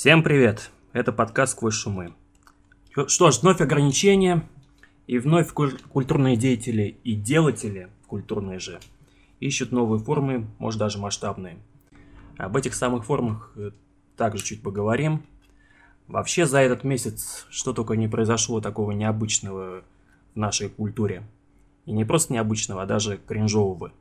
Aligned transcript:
Всем 0.00 0.22
привет! 0.22 0.70
Это 0.94 1.12
подкаст 1.12 1.52
«Сквозь 1.52 1.74
шумы». 1.74 2.14
Что 3.06 3.30
ж, 3.30 3.42
вновь 3.42 3.60
ограничения, 3.60 4.48
и 5.06 5.18
вновь 5.18 5.52
культурные 5.52 6.36
деятели 6.36 6.96
и 7.04 7.14
делатели, 7.14 7.90
культурные 8.06 8.60
же, 8.60 8.80
ищут 9.40 9.72
новые 9.72 10.02
формы, 10.02 10.46
может 10.58 10.78
даже 10.80 10.96
масштабные. 10.96 11.58
Об 12.38 12.56
этих 12.56 12.72
самых 12.72 13.04
формах 13.04 13.52
э, 13.56 13.72
также 14.16 14.42
чуть 14.42 14.62
поговорим. 14.62 15.22
Вообще 16.08 16.46
за 16.46 16.60
этот 16.60 16.82
месяц 16.82 17.46
что 17.50 17.74
только 17.74 17.94
не 17.94 18.08
произошло 18.08 18.62
такого 18.62 18.92
необычного 18.92 19.84
в 20.34 20.38
нашей 20.38 20.70
культуре. 20.70 21.24
И 21.84 21.92
не 21.92 22.06
просто 22.06 22.32
необычного, 22.32 22.84
а 22.84 22.86
даже 22.86 23.18
кринжового. 23.18 23.92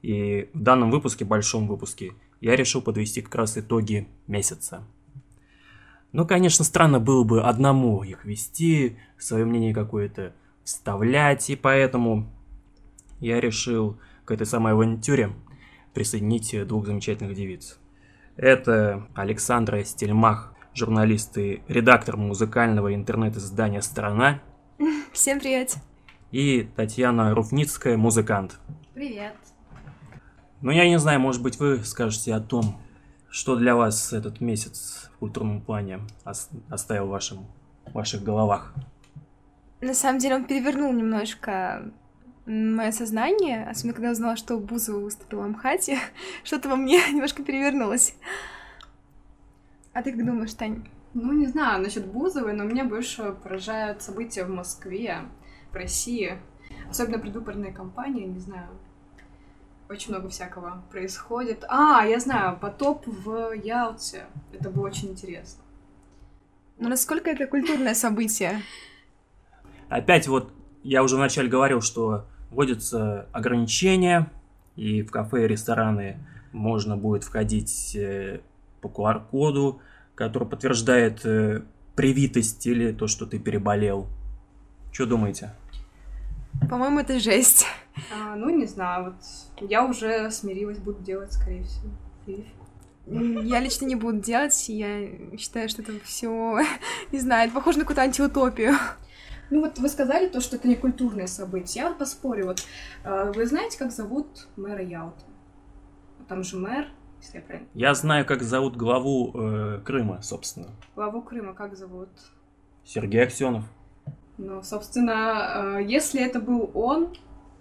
И 0.00 0.48
в 0.54 0.62
данном 0.62 0.90
выпуске, 0.90 1.26
большом 1.26 1.68
выпуске, 1.68 2.14
я 2.40 2.56
решил 2.56 2.80
подвести 2.80 3.20
как 3.20 3.34
раз 3.34 3.58
итоги 3.58 4.08
месяца. 4.26 4.82
Ну, 6.12 6.26
конечно, 6.26 6.64
странно 6.64 7.00
было 7.00 7.22
бы 7.24 7.42
одному 7.42 8.02
их 8.02 8.24
вести, 8.24 8.96
свое 9.18 9.44
мнение 9.44 9.74
какое-то 9.74 10.32
вставлять, 10.64 11.50
и 11.50 11.56
поэтому 11.56 12.26
я 13.20 13.40
решил 13.40 13.98
к 14.24 14.30
этой 14.30 14.46
самой 14.46 14.72
авантюре 14.72 15.32
присоединить 15.92 16.66
двух 16.66 16.86
замечательных 16.86 17.34
девиц. 17.34 17.78
Это 18.36 19.06
Александра 19.14 19.82
Стельмах, 19.84 20.54
журналист 20.74 21.36
и 21.36 21.62
редактор 21.68 22.16
музыкального 22.16 22.94
интернет-издания 22.94 23.82
«Страна». 23.82 24.40
Всем 25.12 25.40
привет. 25.40 25.76
И 26.30 26.68
Татьяна 26.76 27.34
Руфницкая, 27.34 27.96
музыкант. 27.96 28.60
Привет. 28.94 29.34
Ну, 30.60 30.70
я 30.70 30.88
не 30.88 30.98
знаю, 30.98 31.20
может 31.20 31.42
быть, 31.42 31.58
вы 31.58 31.84
скажете 31.84 32.34
о 32.34 32.40
том, 32.40 32.80
что 33.30 33.56
для 33.56 33.74
вас 33.74 34.12
этот 34.12 34.40
месяц 34.40 35.10
в 35.14 35.18
культурном 35.18 35.60
плане 35.60 36.00
оставил 36.24 37.06
в, 37.06 37.10
вашем, 37.10 37.46
в 37.86 37.92
ваших 37.92 38.22
головах? 38.22 38.74
На 39.80 39.94
самом 39.94 40.18
деле 40.18 40.36
он 40.36 40.44
перевернул 40.44 40.92
немножко 40.92 41.92
мое 42.46 42.90
сознание, 42.92 43.68
особенно 43.68 43.94
когда 43.94 44.10
узнала, 44.10 44.36
что 44.36 44.58
Бузова 44.58 45.00
выступила 45.00 45.42
в 45.42 45.44
Амхате, 45.44 45.98
что-то 46.44 46.68
во 46.68 46.76
мне 46.76 47.00
немножко 47.12 47.42
перевернулось. 47.42 48.14
А 49.92 50.02
ты 50.02 50.12
как 50.12 50.24
думаешь, 50.24 50.54
Тань? 50.54 50.88
Ну, 51.14 51.32
не 51.32 51.46
знаю 51.46 51.82
насчет 51.82 52.06
Бузовой, 52.06 52.54
но 52.54 52.64
меня 52.64 52.84
больше 52.84 53.34
поражают 53.42 54.02
события 54.02 54.44
в 54.44 54.50
Москве, 54.50 55.18
в 55.72 55.74
России. 55.74 56.38
Особенно 56.90 57.18
предвыборные 57.18 57.72
кампании, 57.72 58.26
не 58.26 58.40
знаю, 58.40 58.68
очень 59.88 60.12
много 60.12 60.28
всякого 60.28 60.82
происходит. 60.90 61.64
А, 61.68 62.04
я 62.04 62.20
знаю, 62.20 62.58
потоп 62.58 63.06
в 63.06 63.52
Ялте. 63.52 64.26
Это 64.52 64.70
было 64.70 64.86
очень 64.86 65.10
интересно. 65.10 65.62
Но 66.78 66.88
насколько 66.88 67.30
это 67.30 67.46
культурное 67.46 67.94
событие? 67.94 68.62
Опять 69.88 70.28
вот 70.28 70.52
я 70.82 71.02
уже 71.02 71.16
вначале 71.16 71.48
говорил, 71.48 71.80
что 71.80 72.26
вводятся 72.50 73.26
ограничения, 73.32 74.30
и 74.76 75.02
в 75.02 75.10
кафе 75.10 75.44
и 75.44 75.48
рестораны 75.48 76.18
можно 76.52 76.96
будет 76.96 77.24
входить 77.24 77.96
э, 77.96 78.40
по 78.80 78.86
QR-коду, 78.86 79.80
который 80.14 80.46
подтверждает 80.46 81.24
э, 81.24 81.62
привитость 81.96 82.66
или 82.66 82.92
то, 82.92 83.06
что 83.06 83.26
ты 83.26 83.38
переболел. 83.38 84.06
Что 84.92 85.06
думаете? 85.06 85.52
По-моему, 86.68 87.00
это 87.00 87.18
жесть. 87.18 87.66
А, 88.14 88.34
ну, 88.36 88.50
не 88.50 88.66
знаю, 88.66 89.04
вот 89.04 89.68
я 89.68 89.84
уже 89.84 90.30
смирилась, 90.30 90.78
буду 90.78 91.02
делать, 91.02 91.32
скорее 91.32 91.64
всего. 91.64 91.90
Я 93.06 93.60
лично 93.60 93.86
не 93.86 93.94
буду 93.94 94.20
делать, 94.20 94.68
я 94.68 95.36
считаю, 95.38 95.68
что 95.68 95.82
это 95.82 95.92
все, 96.04 96.60
не 97.12 97.18
знаю, 97.18 97.46
это 97.46 97.54
похоже 97.54 97.78
на 97.78 97.84
какую-то 97.84 98.02
антиутопию. 98.02 98.74
Ну 99.50 99.62
вот 99.62 99.78
вы 99.78 99.88
сказали 99.88 100.28
то, 100.28 100.40
что 100.40 100.56
это 100.56 100.68
не 100.68 100.76
культурное 100.76 101.26
событие. 101.26 101.84
Я 101.84 101.88
вот 101.88 101.98
поспорю. 101.98 102.46
Вот 102.46 102.62
а, 103.02 103.32
вы 103.32 103.46
знаете, 103.46 103.78
как 103.78 103.92
зовут 103.92 104.46
мэра 104.56 104.82
Ялты? 104.82 105.24
Там 106.28 106.42
же 106.42 106.58
мэр, 106.58 106.86
если 107.22 107.38
я 107.38 107.42
правильно. 107.42 107.68
Я 107.72 107.94
знаю, 107.94 108.26
как 108.26 108.42
зовут 108.42 108.76
главу 108.76 109.32
э, 109.34 109.80
Крыма, 109.84 110.20
собственно. 110.20 110.68
Главу 110.94 111.22
Крыма 111.22 111.54
как 111.54 111.76
зовут? 111.76 112.10
Сергей 112.84 113.22
Аксенов. 113.22 113.64
Ну, 114.38 114.62
собственно, 114.62 115.78
э, 115.78 115.84
если 115.84 116.24
это 116.24 116.40
был 116.40 116.70
он, 116.74 117.14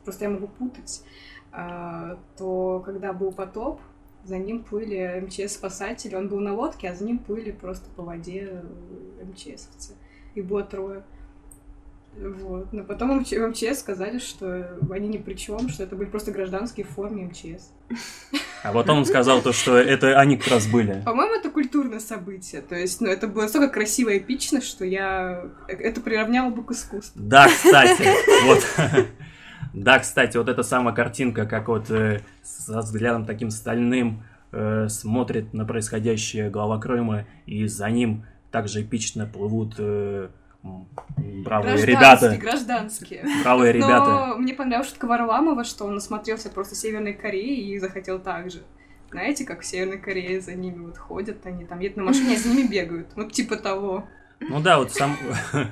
просто 0.04 0.26
я 0.26 0.30
могу 0.30 0.48
путать, 0.48 1.04
э, 1.52 2.18
то 2.38 2.82
когда 2.86 3.14
был 3.14 3.32
потоп, 3.32 3.82
за 4.24 4.38
ним 4.38 4.64
плыли 4.64 5.24
МЧС-спасатели, 5.26 6.16
он 6.16 6.28
был 6.28 6.40
на 6.40 6.54
лодке, 6.54 6.90
а 6.90 6.96
за 6.96 7.04
ним 7.04 7.18
плыли 7.18 7.52
просто 7.52 7.90
по 7.96 8.04
воде 8.04 8.64
МЧСовцы. 9.24 9.96
Их 10.36 10.46
было 10.46 10.64
трое. 10.64 11.04
Вот. 12.16 12.74
Но 12.74 12.84
потом 12.84 13.20
МЧ, 13.20 13.34
МЧС 13.34 13.80
сказали, 13.80 14.20
что 14.20 14.78
они 14.90 15.08
ни 15.08 15.18
при 15.18 15.36
чем, 15.36 15.70
что 15.70 15.84
это 15.84 15.96
были 15.96 16.10
просто 16.10 16.32
гражданские 16.32 16.86
в 16.86 16.90
форме 16.90 17.26
МЧС. 17.26 17.72
А 18.64 18.74
потом 18.74 19.00
он 19.00 19.06
сказал 19.06 19.42
то, 19.42 19.54
что 19.54 19.78
это 19.78 20.20
они 20.20 20.38
как 20.38 20.48
раз 20.48 20.68
были. 20.68 21.02
По-моему, 21.06 21.36
это 21.36 21.50
культурное 21.50 22.00
событие. 22.00 22.62
То 22.62 22.76
есть, 22.76 23.02
ну, 23.02 23.08
это 23.08 23.28
было 23.28 23.44
настолько 23.44 23.70
красиво 23.70 24.10
и 24.10 24.18
эпично, 24.20 24.62
что 24.62 24.86
я 24.86 25.46
это 25.68 26.02
приравняла 26.02 26.50
бы 26.50 26.64
к 26.64 26.72
искусству. 26.72 27.22
Да, 27.22 27.48
кстати, 27.48 28.10
вот. 28.46 29.08
Да, 29.74 30.00
кстати, 30.00 30.38
вот 30.38 30.50
эта 30.50 30.64
самая 30.64 30.96
картинка, 30.96 31.46
как 31.46 31.68
вот 31.68 31.92
э, 31.92 32.22
со 32.42 32.80
взглядом 32.80 33.26
таким 33.26 33.52
стальным 33.52 34.24
э, 34.52 34.88
смотрит 34.90 35.54
на 35.54 35.66
происходящее 35.66 36.50
глава 36.50 36.80
Крыма, 36.80 37.26
и 37.46 37.68
за 37.68 37.90
ним 37.90 38.26
также 38.52 38.82
эпично 38.82 39.28
плывут 39.28 39.76
э, 39.78 40.30
бравые 41.18 41.86
ребята. 41.86 42.38
Гражданские, 42.38 43.26
Бравые 43.44 43.74
ребята. 43.74 44.28
Но 44.28 44.38
мне 44.38 44.54
понравилась 44.54 44.90
шутка 44.90 45.06
Варламова, 45.08 45.64
что 45.64 45.86
он 45.86 45.96
насмотрелся 45.96 46.50
просто 46.50 46.76
Северной 46.76 47.14
Кореи 47.14 47.72
и 47.72 47.80
захотел 47.80 48.20
так 48.20 48.52
же. 48.52 48.64
Знаете, 49.10 49.46
как 49.46 49.62
в 49.62 49.66
Северной 49.66 50.00
Корее 50.00 50.42
за 50.42 50.54
ними 50.54 50.86
вот 50.86 50.98
ходят, 50.98 51.46
они 51.46 51.66
там 51.66 51.80
едут 51.80 51.98
на 51.98 52.04
машине, 52.04 52.36
а 52.36 52.40
за 52.40 52.50
ними 52.50 52.68
бегают. 52.68 53.08
Вот 53.16 53.32
типа 53.32 53.56
того. 53.56 54.08
Ну 54.40 54.62
да, 54.62 54.78
вот 54.78 54.92
сам... 54.92 55.18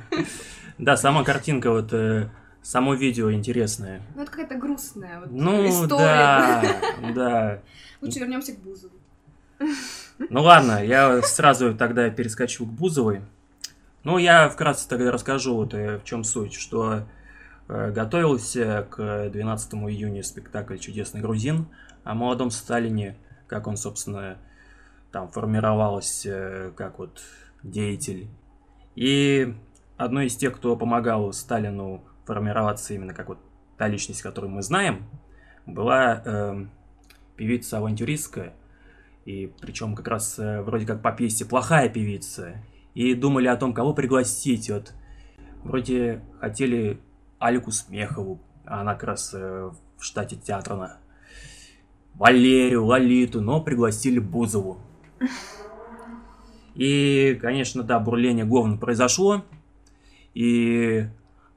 Да, 0.78 0.98
сама 0.98 1.24
картинка, 1.24 1.72
вот 1.72 1.94
э, 1.94 2.28
само 2.62 2.96
видео 2.96 3.32
интересное. 3.32 4.02
Ну 4.14 4.24
это 4.24 4.32
какая-то 4.32 4.56
грустная 4.56 5.22
вот 5.22 5.32
ну, 5.32 5.70
история. 5.70 5.98
да, 5.98 6.76
да. 7.16 7.62
Лучше 8.02 8.20
вернемся 8.20 8.54
к 8.54 8.60
Бузову. 8.60 8.94
Ну 10.18 10.42
ладно, 10.42 10.84
я 10.84 11.22
сразу 11.22 11.74
тогда 11.76 12.10
перескочу 12.10 12.66
к 12.66 12.70
Бузовой. 12.70 13.22
Ну, 14.06 14.20
я 14.20 14.50
вкратце 14.50 14.88
тогда 14.88 15.12
расскажу, 15.12 15.56
вот, 15.56 15.74
э, 15.74 15.98
в 15.98 16.04
чем 16.04 16.24
суть, 16.24 16.54
что 16.54 17.08
э, 17.68 17.92
готовился 17.92 18.88
к 18.92 19.30
12 19.32 19.74
июня 19.74 20.22
спектакль 20.22 20.78
«Чудесный 20.78 21.22
грузин» 21.22 21.66
о 22.04 22.14
молодом 22.14 22.52
Сталине, 22.52 23.18
как 23.48 23.66
он, 23.66 23.78
собственно, 23.78 24.38
там 25.12 25.28
формировался 25.30 26.30
э, 26.30 26.72
как 26.76 27.00
вот 27.00 27.20
деятель. 27.64 28.28
И 28.94 29.56
одной 29.98 30.28
из 30.28 30.36
тех, 30.36 30.56
кто 30.56 30.76
помогал 30.78 31.34
Сталину 31.34 32.04
формироваться 32.26 32.94
именно 32.94 33.16
как 33.16 33.30
вот 33.30 33.40
та 33.76 33.88
личность, 33.88 34.22
которую 34.22 34.52
мы 34.52 34.62
знаем, 34.62 35.10
была 35.66 36.22
э, 36.24 36.66
певица-авантюристка, 37.38 38.54
и 39.26 39.52
причем 39.60 39.96
как 39.96 40.08
раз 40.08 40.38
э, 40.38 40.62
вроде 40.62 40.86
как 40.86 41.02
по 41.02 41.12
пьесе 41.12 41.44
плохая 41.44 41.90
певица, 41.90 42.64
и 42.96 43.14
думали 43.14 43.48
о 43.48 43.58
том, 43.58 43.74
кого 43.74 43.94
пригласить. 43.94 44.70
Вот 44.72 44.94
вроде 45.64 46.22
хотели 46.40 47.00
Алику 47.38 47.72
Смехову, 47.72 48.40
она 48.66 48.94
как 48.96 49.04
раз 49.04 49.34
э, 49.34 49.70
в 49.97 50.03
штате 50.03 50.38
театра, 50.38 50.97
Валерию, 52.16 52.86
Лолиту, 52.86 53.42
но 53.42 53.62
пригласили 53.62 54.20
Бузову. 54.20 54.80
И, 56.74 57.38
конечно, 57.42 57.84
да, 57.84 58.00
бурление 58.00 58.46
говна 58.46 58.78
произошло. 58.78 59.46
И 60.34 61.08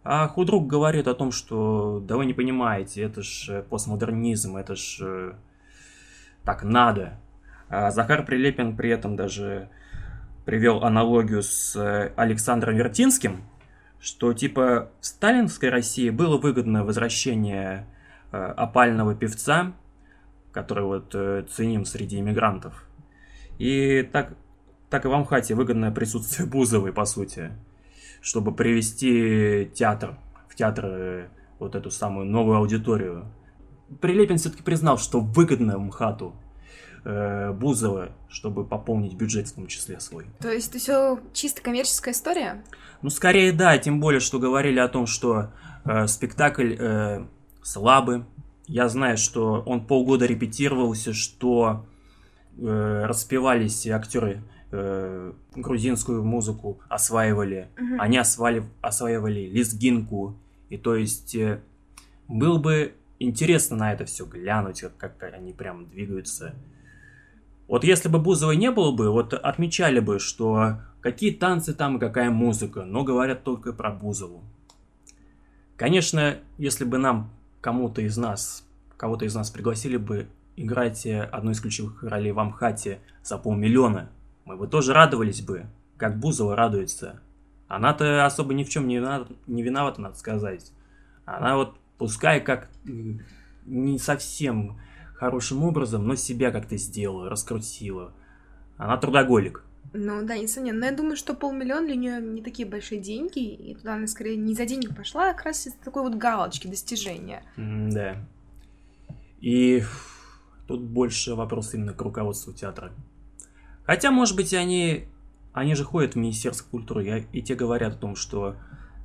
а 0.04 0.26
худрук 0.28 0.66
говорит 0.66 1.06
о 1.06 1.14
том, 1.14 1.32
что 1.32 2.02
да 2.06 2.16
вы 2.16 2.24
не 2.26 2.32
понимаете, 2.32 3.02
это 3.02 3.22
ж 3.22 3.48
э, 3.48 3.62
постмодернизм, 3.62 4.56
это 4.56 4.74
ж 4.74 4.98
э, 5.00 5.32
так 6.44 6.62
надо. 6.62 7.20
А 7.68 7.90
Захар 7.90 8.24
Прилепин 8.24 8.76
при 8.76 8.90
этом 8.90 9.16
даже 9.16 9.68
привел 10.48 10.82
аналогию 10.82 11.42
с 11.42 11.76
э, 11.76 12.10
Александром 12.16 12.74
Вертинским, 12.74 13.42
что 14.00 14.32
типа 14.32 14.90
в 14.98 15.04
сталинской 15.04 15.68
России 15.68 16.08
было 16.08 16.38
выгодно 16.38 16.86
возвращение 16.86 17.86
э, 18.32 18.38
опального 18.38 19.14
певца, 19.14 19.74
который 20.50 20.84
вот 20.84 21.14
э, 21.14 21.44
ценим 21.50 21.84
среди 21.84 22.18
иммигрантов. 22.18 22.82
И 23.58 24.08
так, 24.10 24.38
так 24.88 25.04
и 25.04 25.08
в 25.08 25.12
Амхате 25.12 25.54
выгодное 25.54 25.90
присутствие 25.90 26.48
Бузовой, 26.50 26.94
по 26.94 27.04
сути, 27.04 27.50
чтобы 28.22 28.54
привести 28.54 29.70
театр, 29.74 30.16
в 30.48 30.54
театр 30.54 31.28
вот 31.58 31.74
эту 31.74 31.90
самую 31.90 32.24
новую 32.24 32.56
аудиторию. 32.56 33.26
Прилепин 34.00 34.38
все-таки 34.38 34.62
признал, 34.62 34.96
что 34.96 35.20
выгодно 35.20 35.78
МХАТу 35.78 36.34
э, 37.08 37.52
Бузова, 37.52 38.10
чтобы 38.28 38.64
пополнить 38.64 39.14
бюджет 39.14 39.48
в 39.48 39.54
том 39.54 39.66
числе 39.66 39.98
свой. 39.98 40.26
То 40.40 40.50
есть 40.50 40.68
это 40.68 40.78
все 40.78 41.20
чисто 41.32 41.62
коммерческая 41.62 42.12
история? 42.12 42.62
Ну, 43.02 43.10
скорее 43.10 43.52
да, 43.52 43.78
тем 43.78 43.98
более, 44.00 44.20
что 44.20 44.38
говорили 44.38 44.78
о 44.78 44.88
том, 44.88 45.06
что 45.06 45.50
э, 45.84 46.06
спектакль 46.06 46.76
э, 46.78 47.24
слабый. 47.62 48.24
Я 48.66 48.88
знаю, 48.88 49.16
что 49.16 49.62
он 49.64 49.86
полгода 49.86 50.26
репетировался, 50.26 51.14
что 51.14 51.86
э, 52.58 53.04
распевались 53.06 53.86
актеры 53.86 54.42
э, 54.70 55.32
грузинскую 55.56 56.22
музыку, 56.22 56.80
осваивали. 56.90 57.68
Мгм. 57.78 58.00
Они 58.00 58.18
освали, 58.18 58.64
осваивали 58.82 59.48
лезгинку. 59.48 60.38
И 60.68 60.76
то 60.76 60.94
есть 60.94 61.34
э, 61.34 61.62
было 62.28 62.58
бы 62.58 62.92
интересно 63.18 63.76
на 63.78 63.92
это 63.94 64.04
все 64.04 64.26
глянуть, 64.26 64.82
как, 64.98 65.16
как 65.16 65.32
они 65.32 65.54
прям 65.54 65.88
двигаются. 65.88 66.54
Вот 67.68 67.84
если 67.84 68.08
бы 68.08 68.18
Бузовой 68.18 68.56
не 68.56 68.70
было 68.70 68.92
бы, 68.92 69.10
вот 69.10 69.34
отмечали 69.34 70.00
бы, 70.00 70.18
что 70.18 70.80
какие 71.00 71.30
танцы 71.32 71.74
там 71.74 71.98
и 71.98 72.00
какая 72.00 72.30
музыка, 72.30 72.84
но 72.84 73.04
говорят 73.04 73.44
только 73.44 73.72
про 73.72 73.90
Бузову. 73.90 74.42
Конечно, 75.76 76.38
если 76.56 76.84
бы 76.84 76.98
нам 76.98 77.30
кому-то 77.60 78.00
из 78.00 78.16
нас, 78.16 78.66
кого-то 78.96 79.26
из 79.26 79.34
нас 79.34 79.50
пригласили 79.50 79.98
бы 79.98 80.28
играть 80.56 81.06
одну 81.06 81.52
из 81.52 81.60
ключевых 81.60 82.02
ролей 82.02 82.32
в 82.32 82.38
Амхате 82.40 83.00
за 83.22 83.38
полмиллиона, 83.38 84.10
мы 84.44 84.56
бы 84.56 84.66
тоже 84.66 84.94
радовались 84.94 85.42
бы, 85.42 85.66
как 85.98 86.18
Бузова 86.18 86.56
радуется. 86.56 87.20
Она-то 87.68 88.24
особо 88.24 88.54
ни 88.54 88.64
в 88.64 88.70
чем 88.70 88.88
не 88.88 88.96
виновата, 88.96 89.34
не 89.46 89.62
виновата, 89.62 90.00
надо 90.00 90.16
сказать. 90.16 90.72
Она 91.26 91.56
вот, 91.56 91.76
пускай 91.98 92.40
как 92.40 92.70
не 93.66 93.98
совсем 93.98 94.78
хорошим 95.18 95.64
образом, 95.64 96.06
но 96.06 96.14
себя 96.14 96.50
как-то 96.52 96.76
сделала, 96.76 97.28
раскрутила. 97.28 98.12
Она 98.76 98.96
трудоголик. 98.96 99.64
Ну 99.92 100.24
да, 100.24 100.38
несомненно. 100.38 100.80
Но 100.80 100.86
я 100.86 100.92
думаю, 100.92 101.16
что 101.16 101.34
полмиллиона 101.34 101.86
для 101.86 101.96
нее 101.96 102.20
не 102.20 102.42
такие 102.42 102.68
большие 102.68 103.00
деньги, 103.00 103.40
и 103.40 103.74
туда 103.74 103.94
она 103.94 104.06
скорее 104.06 104.36
не 104.36 104.54
за 104.54 104.64
деньги 104.64 104.86
пошла, 104.86 105.30
а 105.30 105.34
как 105.34 105.46
раз 105.46 105.66
из 105.66 105.72
такой 105.72 106.02
вот 106.02 106.14
галочки 106.14 106.68
достижения. 106.68 107.42
М, 107.56 107.90
Да. 107.90 108.16
И 109.40 109.82
тут 110.66 110.82
больше 110.82 111.34
вопрос 111.34 111.74
именно 111.74 111.92
к 111.94 112.00
руководству 112.00 112.52
театра. 112.52 112.92
Хотя, 113.84 114.10
может 114.10 114.36
быть, 114.36 114.52
они, 114.52 115.06
они 115.52 115.74
же 115.74 115.84
ходят 115.84 116.14
в 116.14 116.16
Министерство 116.16 116.68
культуры, 116.68 117.26
и 117.32 117.42
те 117.42 117.54
говорят 117.54 117.94
о 117.94 117.98
том, 117.98 118.16
что 118.16 118.56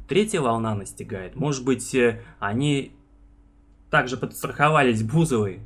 третья 0.08 0.42
волна 0.42 0.76
настигает. 0.76 1.36
Может 1.36 1.64
быть, 1.64 1.96
э, 1.96 2.22
они 2.40 2.92
также 3.90 4.18
подстраховались 4.18 5.04
Бузовой, 5.04 5.62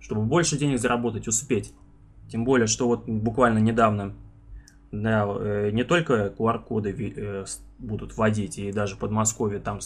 чтобы 0.00 0.22
больше 0.22 0.58
денег 0.58 0.78
заработать, 0.78 1.28
успеть. 1.28 1.72
Тем 2.30 2.44
более, 2.44 2.66
что 2.66 2.86
вот 2.88 3.08
буквально 3.08 3.58
недавно 3.58 4.14
да, 4.92 5.26
э, 5.28 5.70
не 5.72 5.84
только 5.84 6.32
QR-коды 6.38 7.14
э, 7.16 7.44
будут 7.78 8.16
вводить, 8.16 8.58
и 8.58 8.72
даже 8.72 8.96
в 8.96 8.98
Подмосковье 8.98 9.60
там 9.60 9.80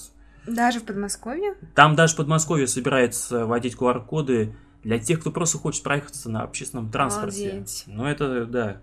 Даже 0.46 0.80
в 0.80 0.84
Подмосковье? 0.84 1.54
там 1.74 1.96
даже 1.96 2.14
в 2.14 2.16
Подмосковье 2.16 2.66
собирается 2.66 3.46
вводить 3.46 3.74
QR-коды 3.74 4.54
для 4.84 4.98
тех, 4.98 5.20
кто 5.20 5.30
просто 5.30 5.58
хочет 5.58 5.82
проехаться 5.82 6.30
на 6.30 6.42
общественном 6.42 6.90
транспорте. 6.90 7.48
Обалдеть. 7.50 7.84
Ну, 7.86 8.06
это, 8.06 8.46
да. 8.46 8.80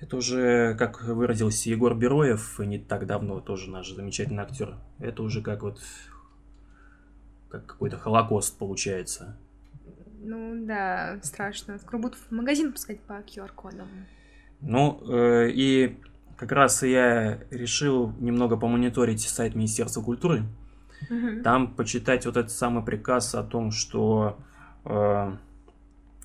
Это 0.00 0.16
уже, 0.16 0.74
как 0.74 1.04
выразился 1.04 1.70
Егор 1.70 1.94
Бероев, 1.94 2.58
не 2.58 2.78
так 2.78 3.06
давно, 3.06 3.40
тоже 3.40 3.70
наш 3.70 3.90
замечательный 3.92 4.42
актер. 4.42 4.76
Это 4.98 5.22
уже 5.22 5.42
как 5.42 5.62
вот 5.62 5.80
как 7.48 7.66
какой-то 7.66 7.98
холокост 7.98 8.58
получается. 8.58 9.36
Ну 10.24 10.64
да, 10.66 11.18
страшно. 11.22 11.78
Скоро 11.78 11.98
будут 12.00 12.18
в 12.18 12.30
магазин 12.30 12.72
пускать 12.72 13.00
по 13.00 13.14
QR-кодам. 13.14 13.88
Ну, 14.60 15.02
э, 15.08 15.50
и 15.50 15.98
как 16.36 16.52
раз 16.52 16.82
я 16.82 17.40
решил 17.50 18.12
немного 18.18 18.56
помониторить 18.56 19.20
сайт 19.20 19.54
Министерства 19.54 20.02
культуры. 20.02 20.44
Мгм. 21.10 21.42
Там 21.42 21.74
почитать 21.74 22.26
вот 22.26 22.36
этот 22.36 22.52
самый 22.52 22.84
приказ 22.84 23.34
о 23.34 23.42
том, 23.42 23.72
что 23.72 24.38
э, 24.84 25.36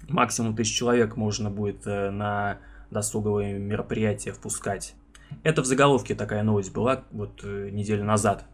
максимум 0.07 0.55
тысяч 0.55 0.75
человек 0.75 1.15
можно 1.15 1.49
будет 1.49 1.85
э, 1.87 2.11
на 2.11 2.59
досуговые 2.91 3.57
мероприятия 3.57 4.31
впускать. 4.31 4.95
Это 5.43 5.61
в 5.61 5.65
заголовке 5.65 6.15
такая 6.15 6.43
новость 6.43 6.73
была 6.73 7.03
вот 7.11 7.41
э, 7.43 7.69
неделю 7.71 8.03
назад. 8.03 8.45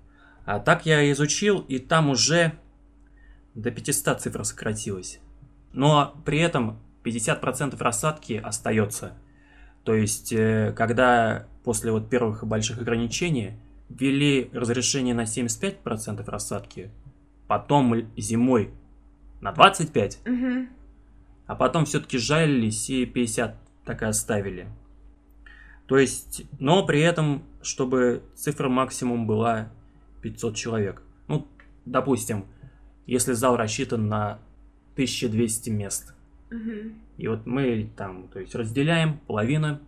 А 0.45 0.59
так 0.59 0.85
я 0.85 1.11
изучил, 1.11 1.59
и 1.59 1.79
там 1.79 2.09
уже 2.09 2.53
до 3.55 3.71
500 3.71 4.21
цифр 4.21 4.43
сократилось. 4.43 5.19
Но 5.73 6.15
при 6.25 6.39
этом 6.39 6.79
50% 7.03 7.79
рассадки 7.81 8.33
остается. 8.33 9.13
То 9.83 9.93
есть, 9.93 10.31
э, 10.31 10.73
когда 10.75 11.47
после 11.63 11.91
вот 11.91 12.09
первых 12.09 12.45
больших 12.45 12.79
ограничений 12.79 13.53
ввели 13.89 14.49
разрешение 14.53 15.13
на 15.13 15.25
75% 15.25 16.27
рассадки, 16.29 16.91
потом 17.47 18.07
зимой 18.15 18.71
на 19.41 19.51
25%, 19.51 20.19
Мгм. 20.25 20.69
а 21.47 21.55
потом 21.55 21.85
все-таки 21.85 22.17
жалились 22.17 22.89
и 22.89 23.05
50 23.05 23.57
так 23.83 24.01
и 24.01 24.05
оставили. 24.05 24.67
То 25.87 25.97
есть, 25.97 26.43
но 26.59 26.85
при 26.85 27.01
этом, 27.01 27.43
чтобы 27.61 28.23
цифра 28.35 28.69
максимум 28.69 29.27
была 29.27 29.69
500 30.21 30.55
человек. 30.55 31.01
Ну, 31.27 31.47
допустим, 31.85 32.45
если 33.05 33.33
зал 33.33 33.57
рассчитан 33.57 34.07
на 34.07 34.39
1200 34.95 35.69
мест, 35.69 36.13
Мгм. 36.49 36.95
и 37.17 37.27
вот 37.27 37.45
мы 37.45 37.89
там, 37.95 38.27
то 38.27 38.39
есть 38.39 38.53
разделяем 38.55 39.17
половина 39.27 39.81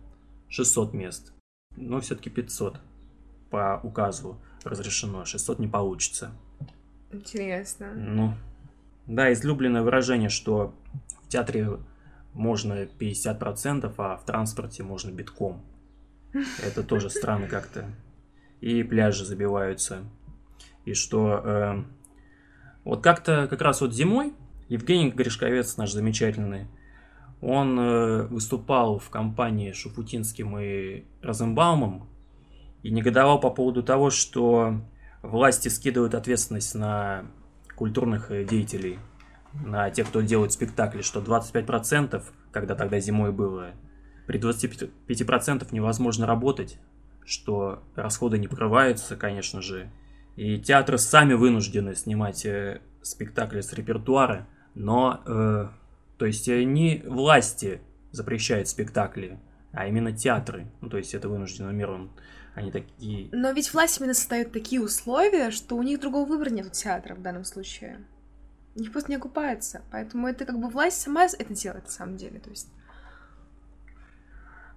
600 0.48 0.92
мест. 0.94 1.32
Но 1.76 2.00
все-таки 2.00 2.30
500 2.30 2.80
по 3.50 3.80
указу 3.82 4.40
разрешено, 4.64 5.24
600 5.24 5.58
не 5.58 5.68
получится. 5.68 6.32
Интересно. 7.12 7.92
Ну, 7.94 8.34
да, 9.06 9.32
излюбленное 9.32 9.82
выражение, 9.82 10.28
что 10.28 10.74
в 11.22 11.28
театре 11.28 11.78
можно 12.32 12.84
50%, 12.84 13.94
а 13.98 14.16
в 14.16 14.24
транспорте 14.24 14.82
можно 14.82 15.10
битком. 15.10 15.62
Это 16.62 16.82
тоже 16.82 17.08
странно 17.10 17.46
как-то. 17.46 17.88
И 18.60 18.82
пляжи 18.82 19.24
забиваются. 19.24 20.02
И 20.84 20.94
что 20.94 21.40
э, 21.44 21.84
вот 22.84 23.02
как-то 23.02 23.46
как 23.48 23.60
раз 23.62 23.80
вот 23.80 23.94
зимой 23.94 24.34
Евгений 24.68 25.10
Гришковец, 25.10 25.76
наш 25.76 25.92
замечательный, 25.92 26.66
он 27.40 27.78
э, 27.78 28.22
выступал 28.26 28.98
в 28.98 29.10
компании 29.10 29.72
Шуфутинским 29.72 30.58
и 30.58 31.04
Розенбаумом 31.22 32.08
и 32.82 32.90
негодовал 32.90 33.38
по 33.40 33.50
поводу 33.50 33.82
того, 33.82 34.10
что 34.10 34.80
власти 35.22 35.68
скидывают 35.68 36.14
ответственность 36.14 36.74
на 36.74 37.26
культурных 37.76 38.30
э, 38.30 38.44
деятелей, 38.44 38.98
на 39.52 39.90
тех, 39.90 40.08
кто 40.08 40.20
делает 40.20 40.52
спектакли, 40.52 41.02
что 41.02 41.20
25%, 41.20 42.22
когда 42.50 42.74
тогда 42.74 42.98
зимой 42.98 43.32
было, 43.32 43.72
при 44.26 44.40
25% 44.40 45.68
невозможно 45.70 46.26
работать, 46.26 46.78
что 47.24 47.82
расходы 47.94 48.38
не 48.38 48.48
покрываются, 48.48 49.16
конечно 49.16 49.62
же. 49.62 49.90
И 50.36 50.58
театры 50.58 50.98
сами 50.98 51.34
вынуждены 51.34 51.94
снимать 51.94 52.44
э, 52.44 52.80
спектакли 53.02 53.60
с 53.60 53.72
репертуара, 53.72 54.46
но, 54.76 55.22
э, 55.26 55.68
то 56.18 56.26
есть, 56.26 56.48
э, 56.48 56.62
не 56.64 57.02
власти 57.06 57.80
запрещают 58.12 58.68
спектакли, 58.68 59.40
а 59.72 59.86
именно 59.88 60.12
театры. 60.12 60.70
Ну, 60.80 60.88
то 60.88 60.98
есть, 60.98 61.14
это 61.14 61.28
вынужденный 61.28 61.74
мир, 61.74 61.90
он- 61.90 62.10
они 62.54 62.70
такие... 62.70 63.28
Но 63.32 63.50
ведь 63.52 63.74
власть 63.74 64.00
именно 64.00 64.14
создает 64.14 64.52
такие 64.52 64.80
условия, 64.80 65.50
что 65.50 65.76
у 65.76 65.82
них 65.82 66.00
другого 66.00 66.26
выбора 66.28 66.50
нет 66.50 66.66
у 66.66 66.70
театра 66.70 67.14
в 67.14 67.22
данном 67.22 67.44
случае. 67.44 68.06
У 68.76 68.80
них 68.80 68.92
просто 68.92 69.10
не 69.10 69.16
окупается. 69.16 69.82
Поэтому 69.90 70.28
это 70.28 70.44
как 70.46 70.58
бы 70.60 70.68
власть 70.68 71.00
сама 71.00 71.24
это 71.26 71.52
делает 71.54 71.86
на 71.86 71.90
самом 71.90 72.16
деле. 72.16 72.38
То 72.40 72.50
есть 72.50 72.68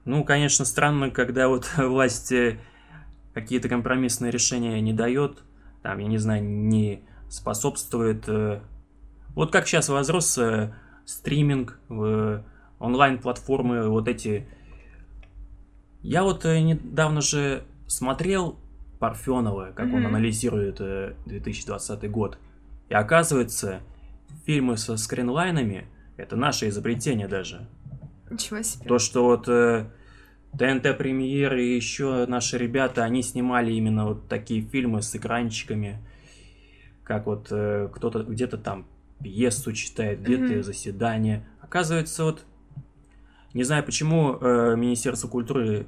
Ну, 0.05 0.23
конечно, 0.23 0.65
странно, 0.65 1.11
когда 1.11 1.47
вот 1.47 1.69
власть 1.77 2.31
э, 2.31 2.59
какие-то 3.33 3.69
компромиссные 3.69 4.31
решения 4.31 4.81
не 4.81 4.93
дает, 4.93 5.43
там, 5.83 5.99
я 5.99 6.07
не 6.07 6.17
знаю, 6.17 6.43
не 6.43 7.03
способствует. 7.29 8.23
э, 8.27 8.61
Вот 9.39 9.53
как 9.53 9.67
сейчас 9.69 9.87
возрос 9.87 10.37
э, 10.37 10.73
стриминг, 11.05 11.79
э, 11.89 12.41
онлайн-платформы, 12.77 13.87
вот 13.87 14.09
эти. 14.09 14.45
Я 16.01 16.23
вот 16.23 16.43
э, 16.43 16.59
недавно 16.59 17.21
же 17.21 17.63
смотрел 17.87 18.59
Парфенова, 18.99 19.71
как 19.73 19.85
он 19.85 20.01
Мгм. 20.01 20.07
анализирует 20.07 20.81
э, 20.81 21.13
2020 21.25 22.11
год. 22.11 22.37
И 22.89 22.93
оказывается, 22.93 23.79
фильмы 24.45 24.75
со 24.75 24.97
скринлайнами 24.97 25.87
это 26.17 26.35
наше 26.35 26.67
изобретение 26.67 27.29
даже. 27.29 27.65
ничего 28.29 28.61
себе. 28.61 28.89
То, 28.89 28.99
что 28.99 29.23
вот 29.23 29.47
э, 29.47 29.89
ТНТ 30.57 30.97
Премьер 30.97 31.55
и 31.55 31.77
еще 31.77 32.25
наши 32.27 32.57
ребята, 32.57 33.05
они 33.05 33.23
снимали 33.23 33.71
именно 33.71 34.05
вот 34.05 34.27
такие 34.27 34.63
фильмы 34.63 35.01
с 35.01 35.15
экранчиками, 35.15 35.97
как 37.05 37.25
вот 37.25 37.47
э, 37.51 37.87
кто-то 37.95 38.23
где-то 38.23 38.57
там 38.57 38.85
пьесу 39.23 39.73
читает, 39.73 40.21
где-то 40.21 40.53
Мгм. 40.53 40.63
заседание, 40.63 41.45
Оказывается, 41.61 42.23
вот 42.23 42.45
не 43.53 43.63
знаю, 43.63 43.83
почему 43.83 44.37
э, 44.39 44.75
Министерство 44.75 45.27
культуры 45.27 45.85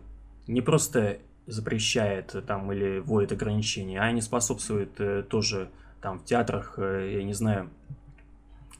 не 0.47 0.61
просто 0.61 1.17
запрещает 1.47 2.35
э, 2.35 2.41
там 2.41 2.71
или 2.71 3.00
вводит 3.00 3.31
ограничения, 3.31 4.00
а 4.00 4.11
не 4.11 4.21
способствует 4.21 5.00
э, 5.00 5.23
тоже 5.23 5.69
там 6.01 6.19
в 6.19 6.25
театрах, 6.25 6.75
э, 6.77 7.13
я 7.15 7.23
не 7.23 7.33
знаю, 7.33 7.69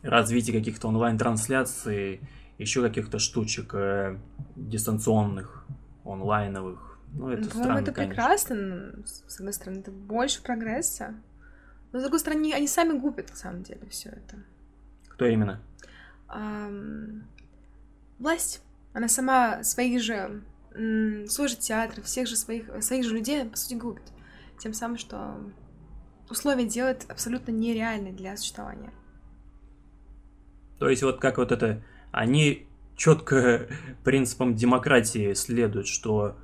развитию 0.04 0.58
каких-то 0.58 0.88
онлайн-трансляций, 0.88 2.22
еще 2.58 2.82
каких-то 2.82 3.20
штучек 3.20 3.74
э, 3.74 4.18
дистанционных, 4.56 5.66
онлайновых. 6.06 7.00
Ну, 7.14 7.30
это 7.30 7.44
Ну, 7.44 7.50
странно, 7.50 7.80
это 7.80 7.92
конечно. 7.92 8.10
прекрасно, 8.10 8.94
с 9.06 9.40
одной 9.40 9.54
стороны, 9.54 9.80
это 9.80 9.92
больше 9.92 10.42
прогресса. 10.44 11.16
Но, 11.92 12.00
с 12.00 12.04
другой 12.04 12.20
стороны, 12.20 12.54
они 12.54 12.68
сами 12.68 12.98
губят, 12.98 13.30
на 13.30 13.36
самом 13.36 13.64
деле, 13.64 13.82
все 13.90 14.10
это. 14.10 14.38
Кто 15.10 15.26
именно? 15.26 15.62
Власть, 18.18 18.62
она 18.94 19.08
сама 19.08 19.64
своих 19.64 20.02
же, 20.02 20.42
свой 20.72 21.48
же 21.48 21.56
театр, 21.58 22.02
всех 22.04 22.28
же 22.28 22.36
своих, 22.36 22.70
своих 22.82 23.06
же 23.06 23.14
людей, 23.16 23.46
по 23.46 23.58
сути, 23.58 23.74
губит. 23.74 24.04
Тем 24.60 24.74
самым, 24.74 24.98
что 24.98 25.38
условия 26.30 26.66
делает 26.66 27.06
абсолютно 27.10 27.52
нереальные 27.52 28.14
для 28.14 28.38
существования. 28.38 28.92
То 30.80 30.90
есть 30.90 31.04
вот 31.04 31.20
как 31.20 31.38
вот 31.38 31.52
это, 31.52 31.84
они 32.12 32.68
четко 32.96 33.68
принципам 34.04 34.56
демократии 34.56 35.34
следуют, 35.34 35.88
что 35.88 36.38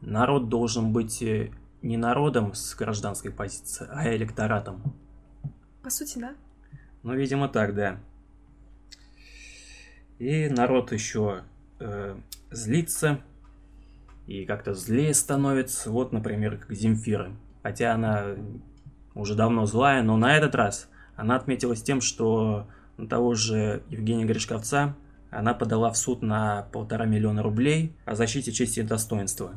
народ 0.00 0.48
должен 0.48 0.92
быть 0.92 1.22
э, 1.22 1.50
не 1.82 1.96
народом 1.96 2.54
с 2.54 2.74
гражданской 2.74 3.30
позиции, 3.30 3.86
а 3.90 4.14
электоратом. 4.14 4.94
По 5.82 5.90
сути, 5.90 6.18
да. 6.18 6.34
Ну, 7.02 7.14
видимо, 7.14 7.48
так, 7.48 7.74
да. 7.74 7.98
И 10.18 10.48
народ 10.48 10.92
еще 10.92 11.42
э, 11.80 12.16
злится 12.50 13.20
и 14.26 14.44
как-то 14.44 14.74
злее 14.74 15.14
становится. 15.14 15.90
Вот, 15.90 16.12
например, 16.12 16.58
как 16.58 16.72
Земфира. 16.72 17.32
Хотя 17.62 17.94
она 17.94 18.36
уже 19.14 19.34
давно 19.34 19.66
злая, 19.66 20.02
но 20.02 20.16
на 20.16 20.36
этот 20.36 20.54
раз 20.54 20.88
она 21.16 21.36
отметилась 21.36 21.82
тем, 21.82 22.00
что 22.00 22.68
на 22.96 23.08
того 23.08 23.34
же 23.34 23.82
Евгения 23.88 24.24
Гришковца 24.24 24.94
она 25.30 25.54
подала 25.54 25.90
в 25.90 25.96
суд 25.96 26.22
на 26.22 26.62
полтора 26.72 27.06
миллиона 27.06 27.42
рублей 27.42 27.96
о 28.04 28.14
защите 28.14 28.52
чести 28.52 28.80
и 28.80 28.82
достоинства. 28.82 29.54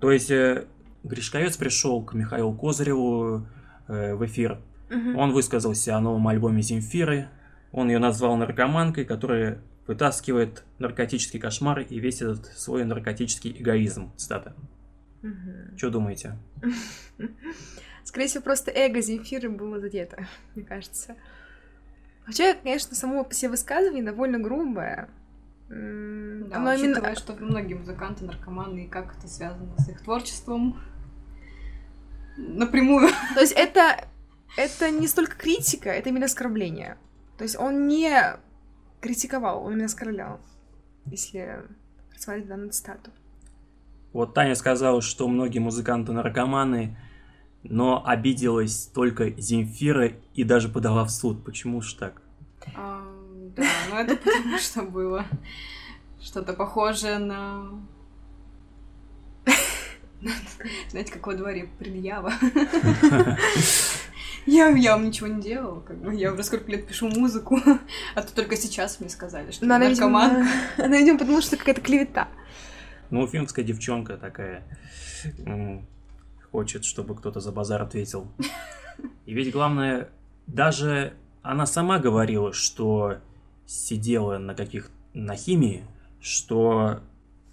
То 0.00 0.12
есть 0.12 0.30
э, 0.30 0.66
Гришковец 1.04 1.56
пришел 1.56 2.02
к 2.02 2.14
Михаилу 2.14 2.54
Козыреву 2.54 3.46
э, 3.88 4.14
в 4.14 4.24
эфир 4.26 4.60
Мгм. 4.90 5.16
он 5.18 5.32
высказался 5.32 5.96
о 5.96 6.00
новом 6.00 6.26
альбоме 6.28 6.62
Земфиры. 6.62 7.28
Он 7.72 7.88
ее 7.88 7.98
назвал 7.98 8.36
наркоманкой, 8.36 9.04
которая 9.04 9.60
вытаскивает 9.86 10.64
наркотический 10.78 11.38
кошмар 11.38 11.80
и 11.80 11.98
весь 11.98 12.22
этот 12.22 12.46
свой 12.46 12.84
наркотический 12.84 13.54
эгоизм. 13.58 14.12
Цитата. 14.16 14.54
Мгм. 15.22 15.76
Что 15.76 15.90
думаете? 15.90 16.38
Скорее 18.04 18.26
всего, 18.28 18.42
просто 18.42 18.70
эго 18.70 19.00
Земфиры 19.02 19.50
было 19.50 19.78
задето, 19.80 20.26
мне 20.54 20.64
кажется. 20.64 21.16
Хотя, 22.24 22.54
конечно, 22.54 22.94
само 22.96 23.24
по 23.24 23.34
себе 23.34 23.50
высказывание 23.50 24.02
довольно 24.02 24.38
грубое. 24.38 25.08
М, 25.70 26.48
Да, 26.48 26.56
именно- 26.74 26.74
учитывая, 26.92 27.14
что 27.14 27.34
многие 27.34 27.74
музыканты 27.74 28.24
наркоманы, 28.24 28.84
и 28.84 28.88
как 28.88 29.16
это 29.18 29.28
связано 29.28 29.76
с 29.78 29.88
их 29.88 30.00
творчеством. 30.02 30.80
Напрямую. 32.36 33.08
То 33.34 33.40
есть 33.40 33.52
это, 33.52 34.04
это 34.56 34.90
не 34.90 35.08
столько 35.08 35.36
критика, 35.36 35.90
это 35.90 36.08
именно 36.08 36.26
оскорбление. 36.26 36.96
То 37.36 37.44
есть 37.44 37.56
он 37.58 37.88
не 37.88 38.10
критиковал, 39.00 39.62
он 39.64 39.72
именно 39.72 39.86
оскорблял, 39.86 40.40
если 41.06 41.62
посмотреть 42.14 42.46
данную 42.48 42.70
цитату. 42.70 43.10
Вот 44.12 44.34
Таня 44.34 44.54
сказала, 44.54 45.02
что 45.02 45.28
многие 45.28 45.58
музыканты 45.58 46.12
наркоманы, 46.12 46.96
но 47.62 48.02
обиделась 48.06 48.86
только 48.86 49.30
Земфира 49.38 50.12
и 50.34 50.44
даже 50.44 50.68
подала 50.68 51.04
в 51.04 51.10
суд. 51.10 51.44
Почему 51.44 51.82
ж 51.82 51.92
так? 51.94 52.22
А, 52.74 53.02
да, 53.56 53.64
но 53.90 54.00
это 54.00 54.16
потому 54.16 54.58
что 54.58 54.82
было 54.82 55.24
что-то 56.20 56.52
похожее 56.52 57.18
на... 57.18 57.70
Знаете, 60.90 61.12
как 61.12 61.26
во 61.26 61.34
дворе 61.34 61.68
предъява. 61.78 62.32
Я, 64.46 64.68
я 64.68 64.96
вам 64.96 65.04
ничего 65.06 65.26
не 65.26 65.42
делала, 65.42 65.80
как 65.80 65.98
бы 65.98 66.14
я 66.14 66.32
уже 66.32 66.42
сколько 66.42 66.70
лет 66.70 66.86
пишу 66.86 67.08
музыку, 67.08 67.60
а 68.14 68.22
то 68.22 68.34
только 68.34 68.56
сейчас 68.56 68.98
мне 68.98 69.10
сказали, 69.10 69.50
что 69.50 69.66
она, 69.66 69.78
видимо, 69.78 70.08
наркоман. 70.08 70.48
она, 70.78 70.96
видимо, 70.96 71.18
подумала, 71.18 71.42
что 71.42 71.58
какая-то 71.58 71.82
клевета. 71.82 72.28
Ну, 73.10 73.20
уфимская 73.20 73.62
девчонка 73.62 74.16
такая 74.16 74.64
хочет, 76.50 76.84
чтобы 76.84 77.14
кто-то 77.14 77.40
за 77.40 77.52
базар 77.52 77.82
ответил. 77.82 78.26
И 79.26 79.34
ведь 79.34 79.52
главное, 79.52 80.08
даже 80.46 81.14
она 81.42 81.66
сама 81.66 81.98
говорила, 81.98 82.52
что 82.52 83.18
сидела 83.68 84.38
на 84.38 84.54
каких 84.54 84.90
на 85.12 85.36
химии, 85.36 85.84
что 86.20 87.00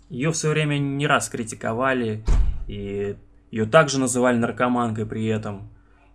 ее 0.10 0.32
в 0.32 0.38
свое 0.38 0.56
время 0.56 0.78
не 0.78 1.08
раз 1.08 1.28
критиковали, 1.28 2.24
и 2.68 3.18
ее 3.52 3.66
также 3.66 4.00
называли 4.00 4.38
наркоманкой 4.38 5.06
при 5.06 5.26
этом, 5.26 5.70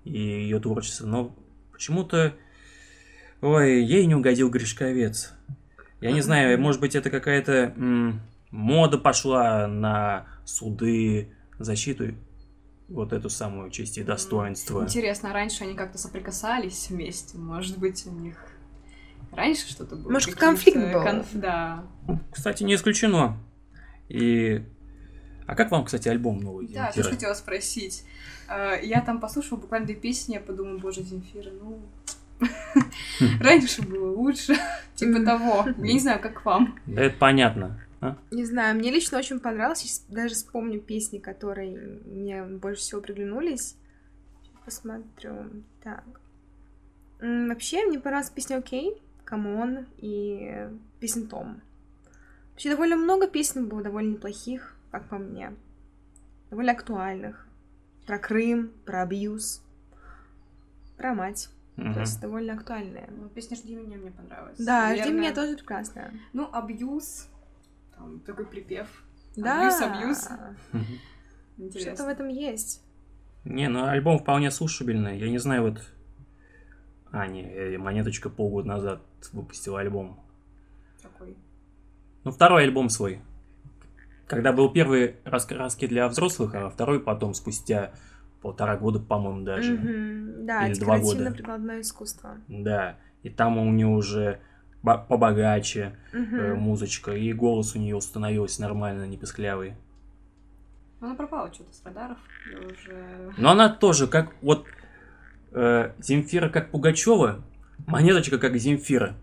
и 0.04 0.18
ее 0.18 0.58
творчество. 0.58 1.06
Но 1.06 1.36
почему-то, 1.70 2.34
ой, 3.42 3.84
ей 3.84 4.06
не 4.06 4.14
угодил 4.14 4.48
Гришковец. 4.48 5.34
Я 6.00 6.12
не 6.12 6.22
знаю, 6.22 6.58
может 6.58 6.80
быть, 6.80 6.94
это 6.94 7.10
какая-то 7.10 7.74
м, 7.76 8.22
мода 8.50 8.96
пошла 8.96 9.66
на 9.66 10.26
суды, 10.46 11.28
защиту 11.58 12.14
вот 12.88 13.12
эту 13.12 13.28
самую 13.28 13.70
честь 13.70 13.98
и 13.98 14.02
достоинство. 14.02 14.82
Интересно, 14.82 15.34
раньше 15.34 15.64
они 15.64 15.74
как-то 15.74 15.98
соприкасались 15.98 16.88
вместе? 16.88 17.36
Может 17.36 17.78
быть, 17.78 18.06
у 18.06 18.12
них 18.12 18.49
раньше 19.32 19.68
что-то 19.68 19.96
было? 19.96 20.10
Может, 20.12 20.34
конфликт 20.34 20.78
был? 20.78 21.02
конф- 21.04 21.26
Да. 21.34 21.84
Кстати, 22.32 22.62
не 22.64 22.74
исключено. 22.74 23.36
И... 24.08 24.62
А 25.46 25.54
как 25.56 25.70
вам, 25.70 25.84
кстати, 25.84 26.08
альбом 26.08 26.40
новый? 26.40 26.66
Да, 26.68 26.86
Земфиры? 26.86 27.02
тоже 27.04 27.10
хотела 27.16 27.34
спросить. 27.34 28.04
А, 28.48 28.74
Я 28.76 29.00
там 29.00 29.20
послушала 29.20 29.58
буквально 29.58 29.86
две 29.86 29.96
песни, 29.96 30.34
я 30.34 30.40
подумала, 30.40 30.78
боже, 30.78 31.02
Земфира, 31.02 31.50
ну... 31.50 31.80
Раньше 33.40 33.82
было 33.82 34.10
лучше, 34.16 34.54
типа 34.94 35.24
того. 35.24 35.66
Я 35.78 35.92
не 35.92 36.00
знаю, 36.00 36.20
как 36.20 36.44
вам. 36.44 36.78
Да 36.86 37.02
это 37.02 37.16
понятно. 37.18 37.80
а? 38.00 38.16
Не 38.30 38.44
знаю, 38.46 38.76
мне 38.76 38.90
лично 38.90 39.18
очень 39.18 39.40
понравилось. 39.40 39.80
Сейчас 39.80 40.04
даже 40.08 40.34
вспомню 40.34 40.80
песни, 40.80 41.18
которые 41.18 41.76
мне 42.06 42.42
больше 42.44 42.80
всего 42.80 43.00
приглянулись. 43.00 43.76
Посмотрю. 44.64 45.34
Так. 45.82 46.04
Вообще, 47.20 47.84
мне 47.86 47.98
понравилась 48.00 48.30
песня 48.30 48.56
«Окей», 48.56 49.02
«Come 49.30 49.64
on» 49.64 49.86
и 49.98 50.68
песня 50.98 51.28
«Том». 51.28 51.60
Вообще, 52.50 52.70
довольно 52.70 52.96
много 52.96 53.28
песен 53.28 53.68
было 53.68 53.80
довольно 53.80 54.14
неплохих, 54.14 54.74
как 54.90 55.08
по 55.08 55.18
мне. 55.18 55.54
Довольно 56.50 56.72
актуальных. 56.72 57.46
Про 58.06 58.18
Крым, 58.18 58.72
про 58.84 59.02
абьюз, 59.02 59.62
про 60.96 61.14
мать. 61.14 61.48
Мгм. 61.76 61.94
То 61.94 62.00
есть 62.00 62.20
довольно 62.20 62.54
актуальные. 62.54 63.08
Ну, 63.16 63.28
Песня 63.28 63.56
«Жди 63.56 63.76
меня» 63.76 63.96
мне 63.98 64.10
понравилась. 64.10 64.58
Да, 64.58 64.88
«Жди 64.90 64.98
Наверное, 64.98 65.20
меня» 65.20 65.34
тоже 65.34 65.56
прекрасная. 65.56 66.12
Ну, 66.32 66.48
абьюз. 66.52 67.28
Там 67.96 68.18
такой 68.20 68.46
припев. 68.46 68.88
Да, 69.36 69.60
Абьюз, 69.60 69.80
абьюз. 69.80 70.28
Мгм. 70.72 70.82
что-то 70.82 70.86
в 71.56 71.60
Интересно. 71.62 72.02
этом 72.10 72.28
есть. 72.28 72.82
Не, 73.44 73.68
ну 73.68 73.84
альбом 73.84 74.18
вполне 74.18 74.50
слушабельный. 74.50 75.18
Я 75.18 75.30
не 75.30 75.38
знаю, 75.38 75.62
вот... 75.62 75.80
А, 77.12 77.26
не, 77.26 77.42
э, 77.42 77.78
Монеточка 77.78 78.30
полгода 78.30 78.68
назад 78.68 79.02
выпустила 79.32 79.80
альбом. 79.80 80.20
Такой. 81.02 81.36
Ну, 82.24 82.30
второй 82.30 82.64
альбом 82.64 82.88
свой. 82.88 83.20
Когда 84.26 84.52
был 84.52 84.70
первый 84.70 85.16
раскраски 85.24 85.86
для 85.86 86.06
взрослых, 86.08 86.54
а 86.54 86.70
второй 86.70 87.00
потом, 87.00 87.34
спустя 87.34 87.92
полтора 88.42 88.76
года, 88.76 89.00
по-моему, 89.00 89.42
даже. 89.44 89.72
Мгм, 89.74 90.46
Да, 90.46 90.66
Или 90.68 90.74
два 90.78 90.98
года. 90.98 91.04
декоративно-прикладное 91.18 91.80
искусство. 91.80 92.36
Да. 92.48 92.96
И 93.22 93.28
там 93.30 93.58
у 93.58 93.70
нее 93.70 93.88
уже 93.88 94.40
побогаче 94.82 95.96
Мгм. 96.12 96.36
э, 96.36 96.54
музычка, 96.54 97.12
и 97.12 97.32
голос 97.32 97.74
у 97.74 97.78
нее 97.78 97.96
установился 97.96 98.62
нормально, 98.62 99.04
не 99.06 99.16
песклявый. 99.18 99.74
Она 101.00 101.14
пропала 101.14 101.52
что-то 101.52 101.72
с 101.74 101.84
радаров. 101.84 102.18
Уже... 102.54 103.32
Но 103.36 103.50
она 103.50 103.68
тоже, 103.68 104.06
как 104.06 104.32
вот 104.42 104.66
э, 105.52 105.92
Земфира 106.00 106.48
как 106.48 106.70
Пугачева, 106.70 107.44
Монеточка 107.86 108.38
как 108.38 108.56
Земфира. 108.56 109.14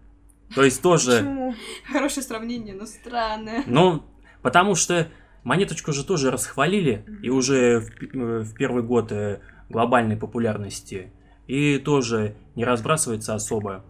То 0.56 0.64
есть 0.64 0.82
тоже, 0.82 1.18
Почему? 1.18 1.56
Хорошее 1.92 2.26
сравнение, 2.26 2.74
но 2.74 2.86
странное. 2.86 3.64
ну, 3.68 4.04
потому 4.42 4.76
что 4.76 5.08
Монеточку 5.44 5.94
же 5.94 6.04
тоже 6.04 6.32
расхвалили, 6.32 7.06
и 7.22 7.30
уже 7.30 7.80
в, 7.80 7.90
э, 8.02 8.40
в 8.42 8.54
первый 8.54 8.84
год 8.84 9.12
э, 9.12 9.40
глобальной 9.70 10.18
популярности, 10.18 11.12
и 11.48 11.78
тоже 11.78 12.36
не 12.56 12.66
разбрасывается 12.66 13.34
особо. 13.34 13.86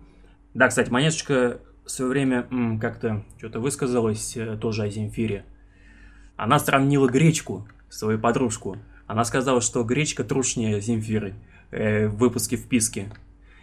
Да, 0.54 0.68
кстати, 0.68 0.90
Монеточка 0.90 1.60
в 1.86 1.90
свое 1.90 2.12
время 2.12 2.48
как-то 2.80 3.24
что-то 3.38 3.60
высказалась 3.60 4.36
э, 4.36 4.58
тоже 4.58 4.84
о 4.84 4.90
Земфире. 4.90 5.46
Она 6.36 6.60
сравнила 6.60 7.08
гречку, 7.08 7.68
свою 7.90 8.20
подружку. 8.20 8.78
Она 9.08 9.24
сказала, 9.24 9.62
что 9.62 9.84
гречка 9.84 10.24
трушнее 10.24 10.82
Земфиры 10.82 11.34
э, 11.72 12.08
в 12.08 12.18
выпуске 12.18 12.58
вписки. 12.58 13.12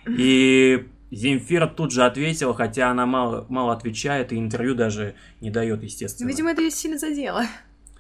И 0.07 0.87
Земфира 1.11 1.67
тут 1.67 1.93
же 1.93 2.05
ответила, 2.05 2.55
хотя 2.55 2.91
она 2.91 3.07
мало, 3.07 3.47
мало 3.49 3.73
отвечает 3.73 4.33
и 4.33 4.39
интервью 4.39 4.75
даже 4.75 5.15
не 5.41 5.51
дает, 5.51 5.83
естественно. 5.83 6.29
Видимо, 6.29 6.51
это 6.51 6.63
ее 6.63 6.71
сильно 6.71 6.99
задело. 6.99 7.45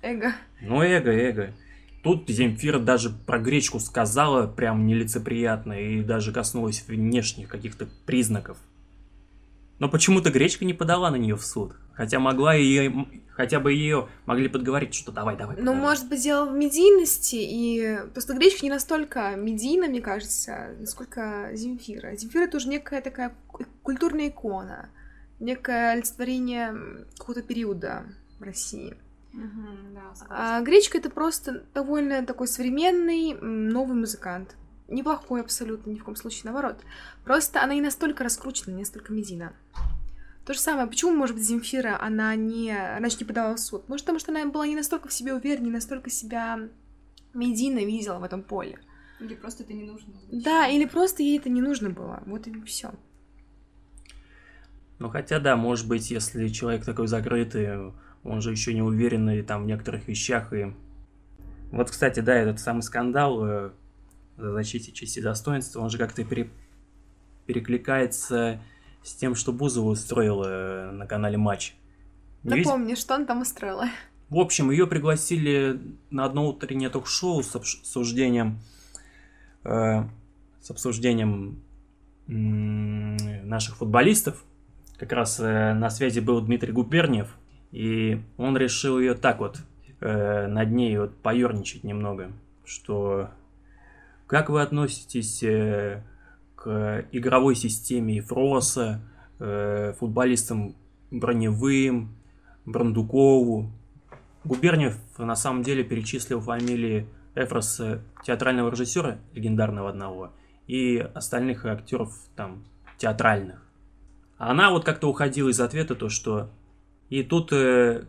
Эго. 0.03 0.35
Ну, 0.61 0.83
эго, 0.83 1.11
эго. 1.11 1.55
Тут 2.03 2.29
Земфира 2.29 2.79
даже 2.79 3.11
про 3.11 3.39
гречку 3.39 3.81
сказала 3.81 4.47
прям 4.47 4.87
нелицеприятно 4.87 5.73
и 5.73 6.03
даже 6.03 6.33
коснулась 6.33 6.85
внешних 6.87 7.49
каких-то 7.49 7.89
признаков. 8.05 8.59
Но 9.79 9.89
почему-то 9.89 10.31
гречка 10.31 10.65
не 10.65 10.75
подала 10.75 11.11
на 11.11 11.17
нее 11.17 11.37
в 11.37 11.45
суд. 11.45 11.73
Хотя 11.97 12.19
могла 12.19 12.55
ее, 12.55 13.07
хотя 13.31 13.61
бы 13.61 13.73
ее 13.73 14.09
могли 14.27 14.49
подговорить, 14.49 14.95
что 14.95 15.13
давай, 15.13 15.37
давай. 15.37 15.57
Ну, 15.59 15.75
может 15.75 16.09
быть, 16.09 16.23
дело 16.23 16.47
в 16.51 16.55
медийности, 16.55 17.37
и 17.37 17.99
просто 18.13 18.35
гречка 18.35 18.65
не 18.65 18.71
настолько 18.71 19.35
медийна, 19.37 19.87
мне 19.87 20.01
кажется, 20.01 20.75
насколько 20.79 21.51
Земфира. 21.55 22.17
Земфира 22.17 22.47
тоже 22.49 22.69
некая 22.69 23.01
такая 23.01 23.35
ку- 23.47 23.65
культурная 23.83 24.29
икона, 24.29 24.89
некое 25.41 25.93
олицетворение 25.93 27.07
какого-то 27.19 27.43
периода 27.43 28.05
в 28.39 28.43
России. 28.43 28.97
Мгм, 29.33 29.95
да, 29.95 30.15
согласна. 30.15 30.57
А 30.59 30.61
гречка 30.63 30.99
это 30.99 31.11
просто 31.11 31.65
довольно 31.75 32.25
такой 32.25 32.47
современный 32.49 33.35
новый 33.41 33.97
музыкант. 33.97 34.57
Неплохой 34.87 35.41
абсолютно, 35.41 35.91
ни 35.91 35.99
в 35.99 36.05
коем 36.05 36.15
случае 36.17 36.43
наоборот. 36.45 36.77
Просто 37.25 37.63
она 37.63 37.75
не 37.75 37.81
настолько 37.81 38.23
раскручена, 38.23 38.73
не 38.73 38.81
настолько 38.81 39.13
медийна. 39.13 39.53
То 40.47 40.53
же 40.53 40.61
самое, 40.61 40.87
почему, 40.87 41.13
может 41.13 41.37
быть, 41.37 41.45
Земфира, 41.45 41.99
она 42.01 42.35
не, 42.35 42.75
раньше 42.75 43.19
не 43.21 43.25
подала 43.25 43.55
в 43.55 43.59
суд? 43.59 43.89
Может, 43.89 44.05
потому 44.05 44.19
что 44.19 44.31
она 44.31 44.45
была 44.47 44.67
не 44.67 44.77
настолько 44.77 45.09
в 45.09 45.13
себе 45.13 45.33
уверена, 45.33 45.65
не 45.65 45.71
настолько 45.71 46.11
себя 46.11 46.69
медийно 47.33 47.79
видела 47.79 48.19
в 48.19 48.25
этом 48.25 48.43
поле. 48.43 48.79
Или 49.21 49.35
просто 49.35 49.63
это 49.63 49.73
не 49.73 49.85
нужно. 49.85 50.13
Да, 50.31 50.67
или 50.67 50.85
просто 50.85 51.23
ей 51.23 51.39
это 51.39 51.49
не 51.49 51.63
нужно 51.63 51.89
было. 51.89 52.23
Вот 52.27 52.47
и 52.47 52.61
все. 52.63 52.93
Ну, 54.99 55.09
хотя 55.09 55.41
да, 55.41 55.57
может 55.57 55.89
быть, 55.89 56.11
если 56.11 56.49
человек 56.49 56.85
такой 56.85 57.09
закрытый, 57.09 57.93
он 58.23 58.41
же 58.41 58.51
еще 58.51 58.75
не 58.75 58.83
уверенный 58.83 59.43
там 59.43 59.65
в 59.65 59.67
некоторых 59.67 60.09
вещах. 60.09 60.53
И 60.53 60.75
вот, 61.71 61.91
кстати, 61.91 62.21
да, 62.21 62.35
этот 62.35 62.61
самый 62.61 62.83
скандал 62.83 63.45
э, 63.45 63.71
о 64.37 64.53
защите 64.53 64.93
чести 64.93 65.21
и 65.21 65.23
достоинства, 65.23 65.81
он 65.81 65.91
же 65.91 65.99
как-то 65.99 66.23
пере- 66.23 66.51
перекликается 67.47 68.61
с 69.05 69.15
тем, 69.15 69.35
что 69.35 69.53
Бузова 69.53 69.91
устроила 69.91 70.47
э, 70.49 70.91
на 70.91 71.07
канале 71.07 71.37
Матч. 71.37 71.75
Не 72.43 72.57
видел? 72.57 72.71
Напомни, 72.73 72.95
что 72.95 73.15
она 73.15 73.27
там 73.27 73.43
устроила. 73.43 73.87
В 74.31 74.39
общем, 74.39 74.71
ее 74.71 74.87
пригласили 74.87 75.79
на 76.11 76.25
одно 76.25 76.49
утреннее 76.49 76.89
ток-шоу 76.89 77.43
с 77.43 77.55
обсуждением, 77.55 78.59
э, 79.65 80.05
с 80.61 80.71
обсуждением 80.71 81.63
м, 82.27 83.17
наших 83.47 83.77
футболистов. 83.77 84.43
Как 84.99 85.13
раз 85.13 85.39
э, 85.39 85.75
на 85.75 85.91
связи 85.91 86.21
был 86.21 86.41
Дмитрий 86.41 86.73
Губерниев, 86.73 87.37
и 87.73 88.23
он 88.39 88.57
решил 88.57 88.99
ее 88.99 89.15
так 89.15 89.39
вот 89.41 89.59
э, 90.01 90.47
над 90.47 90.71
ней 90.71 90.97
вот 90.99 91.15
поерничать 91.19 91.85
немного, 91.85 92.33
что 92.65 93.29
как 94.27 94.49
вы 94.49 94.63
относитесь 94.63 95.43
э, 95.43 96.03
к 96.65 97.07
игровой 97.13 97.57
системе 97.57 98.17
Ефроса, 98.17 99.03
э, 99.39 99.93
футболистам 99.99 100.75
Броневым, 101.11 102.17
Брандукову, 102.65 103.71
Губерниев 104.45 104.99
на 105.19 105.37
самом 105.37 105.63
деле 105.63 105.85
перечислил 105.85 106.41
фамилии 106.41 107.07
Эфроса, 107.35 108.01
театрального 108.25 108.71
режиссера, 108.71 109.19
легендарного 109.35 109.91
одного, 109.91 110.33
и 110.67 110.97
остальных 111.15 111.67
актеров 111.67 112.15
там 112.35 112.65
театральных. 112.97 113.63
А 114.39 114.51
она 114.51 114.71
вот 114.71 114.87
как-то 114.87 115.09
уходила 115.11 115.51
из 115.51 115.61
ответа, 115.61 115.95
то 115.95 116.09
что... 116.09 116.49
И 117.11 117.23
тут 117.23 117.53
э, 117.53 118.07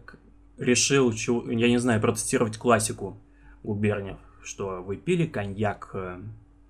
решил, 0.58 1.12
я 1.12 1.68
не 1.68 1.78
знаю, 1.78 2.00
протестировать 2.00 2.58
классику 2.58 3.18
Губерниев, 3.64 4.18
что 4.42 4.82
вы 4.82 4.96
пили 4.96 5.26
коньяк 5.26 5.90
э, 5.94 6.22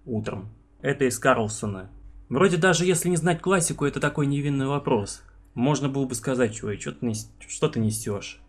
утром. 0.06 0.50
Это 0.82 1.06
из 1.06 1.20
Карлсона. 1.20 1.90
Вроде 2.30 2.58
даже 2.58 2.86
если 2.86 3.10
не 3.10 3.18
знать 3.18 3.42
классику, 3.42 3.86
это 3.86 4.00
такой 4.00 4.26
невинный 4.26 4.68
вопрос. 4.68 5.24
Можно 5.54 5.90
было 5.90 6.06
бы 6.06 6.16
сказать, 6.16 6.56
чувак, 6.56 6.82
что 6.82 6.92
ты, 6.92 7.14
что 7.48 7.70
ты 7.70 7.80
несешь? 7.80 8.42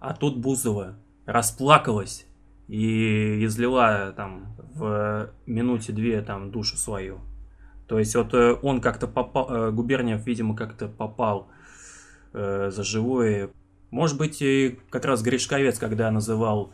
А 0.00 0.14
тут 0.14 0.38
Бузова 0.38 0.96
расплакалась 1.24 2.26
и 2.68 3.44
излила 3.44 4.12
там 4.16 4.54
в 4.74 5.30
минуте 5.46 5.92
две 5.92 6.20
там 6.22 6.50
душу 6.50 6.76
свою. 6.76 7.20
То 7.86 7.98
есть 7.98 8.14
вот 8.14 8.34
э, 8.34 8.56
он 8.62 8.80
как-то 8.80 9.06
попал, 9.06 9.48
э, 9.50 9.70
Губерниев, 9.70 10.26
видимо, 10.26 10.56
как-то 10.56 10.88
попал 10.88 11.48
э, 12.32 12.70
за 12.72 12.82
живое. 12.82 13.50
Может 13.90 14.18
быть, 14.18 14.42
и 14.42 14.78
как 14.90 15.04
раз 15.04 15.22
Гришковец, 15.22 15.78
когда 15.78 16.10
называл 16.10 16.72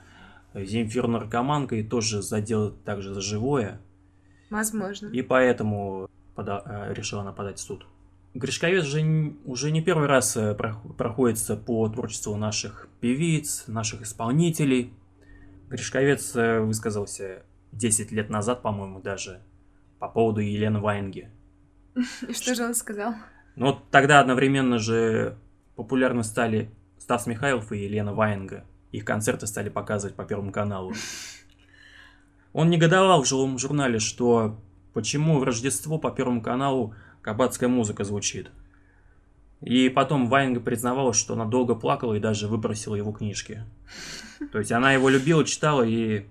Земфиру 0.55 1.09
наркоманкой, 1.09 1.85
тоже 1.85 2.23
задел 2.23 2.71
также 2.71 3.15
за 3.15 3.21
живое. 3.21 3.81
Возможно. 4.53 5.09
И 5.09 5.23
поэтому 5.23 6.09
пода- 6.35 6.63
э, 6.65 6.95
решила 6.95 7.23
она 7.23 7.33
подать 7.33 7.59
в 7.59 7.63
суд. 7.63 7.87
Гришковец 8.35 8.85
же 8.85 9.01
н- 9.01 9.39
уже 9.45 9.71
не 9.71 9.83
первый 9.83 10.07
раз 10.09 10.37
э, 10.37 10.55
прох- 10.55 10.93
проходится 10.95 11.57
по 11.57 11.89
творчеству 11.89 12.37
наших 12.37 12.89
певиц, 13.01 13.65
наших 13.67 14.03
исполнителей. 14.03 14.93
Гришковец 15.69 16.37
э, 16.37 16.61
высказался 16.61 17.43
10 17.73 18.13
лет 18.13 18.31
назад, 18.31 18.63
по-моему, 18.63 19.01
даже, 19.01 19.41
по 19.99 20.09
поводу 20.09 20.41
Елены 20.41 20.81
Ваенги. 20.81 21.31
Что 22.31 22.55
же 22.55 22.65
он 22.65 22.75
сказал? 22.75 23.15
Вот 23.57 23.91
тогда 23.91 24.21
одновременно 24.21 24.79
же 24.79 25.37
популярны 25.77 26.25
стали 26.25 26.71
Стас 26.99 27.27
Михайлов 27.27 27.73
и 27.73 27.79
Елена 27.85 28.13
Ваенга. 28.15 28.65
Их 28.93 29.05
концерты 29.05 29.47
стали 29.47 29.69
показывать 29.71 30.15
по 30.17 30.25
Первому 30.25 30.53
каналу. 30.53 30.93
Он 32.53 32.71
негодовал 32.71 33.23
в 33.23 33.29
жилом 33.29 33.59
журнале, 33.59 33.99
что 33.99 34.59
почему 34.93 35.39
в 35.39 35.45
Рождество 35.45 35.99
по 35.99 36.11
Первому 36.11 36.43
каналу 36.43 36.95
кабацкая 37.23 37.69
музыка 37.69 38.05
звучит. 38.05 38.51
И 39.63 39.89
потом 39.89 40.29
Ваенга 40.29 40.61
признавала, 40.61 41.15
что 41.15 41.35
она 41.35 41.45
долго 41.45 41.75
плакала 41.75 42.15
и 42.15 42.21
даже 42.21 42.49
выбросила 42.49 42.97
его 42.97 43.13
книжки. 43.13 43.65
То 44.51 44.59
есть 44.59 44.73
она 44.73 44.93
его 44.93 45.09
любила, 45.09 45.45
читала, 45.45 45.83
и... 45.83 46.27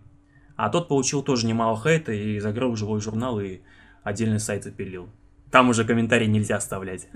А 0.57 0.69
тот 0.69 0.89
получил 0.89 1.23
тоже 1.23 1.47
немало 1.47 1.79
хейта 1.81 2.11
и 2.11 2.39
закрыл 2.39 2.75
живой 2.75 2.99
журнал 2.99 3.39
и 3.39 3.61
отдельный 4.03 4.39
сайт 4.39 4.63
запилил. 4.63 5.09
Там 5.49 5.69
уже 5.69 5.85
комментарий 5.85 6.27
нельзя 6.27 6.57
оставлять. 6.57 7.07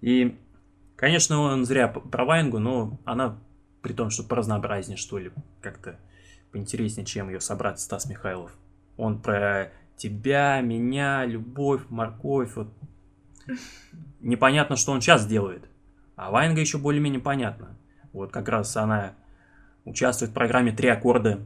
И, 0.00 0.38
конечно, 0.96 1.40
он 1.40 1.66
зря 1.66 1.88
про 1.88 2.24
Ваенгу, 2.24 2.58
но 2.58 2.98
она, 3.04 3.36
при 3.82 3.92
том, 3.92 4.10
что 4.10 4.22
поразнообразнее, 4.22 4.96
что 4.96 5.18
ли, 5.18 5.32
как-то 5.60 5.98
поинтереснее, 6.52 7.06
чем 7.06 7.28
ее 7.28 7.40
собрат 7.40 7.80
Стас 7.80 8.06
Михайлов. 8.06 8.52
Он 8.96 9.20
про 9.20 9.72
тебя, 9.96 10.60
меня, 10.60 11.24
любовь, 11.24 11.82
морковь, 11.88 12.54
вот. 12.56 12.68
Непонятно, 14.20 14.76
что 14.76 14.92
он 14.92 15.00
сейчас 15.00 15.26
делает. 15.26 15.64
А 16.16 16.30
Ваенга 16.30 16.60
еще 16.60 16.78
более-менее 16.78 17.20
понятно. 17.20 17.76
Вот 18.12 18.30
как 18.30 18.48
раз 18.48 18.76
она 18.76 19.14
участвует 19.84 20.30
в 20.30 20.34
программе 20.34 20.72
«Три 20.72 20.88
аккорда». 20.88 21.40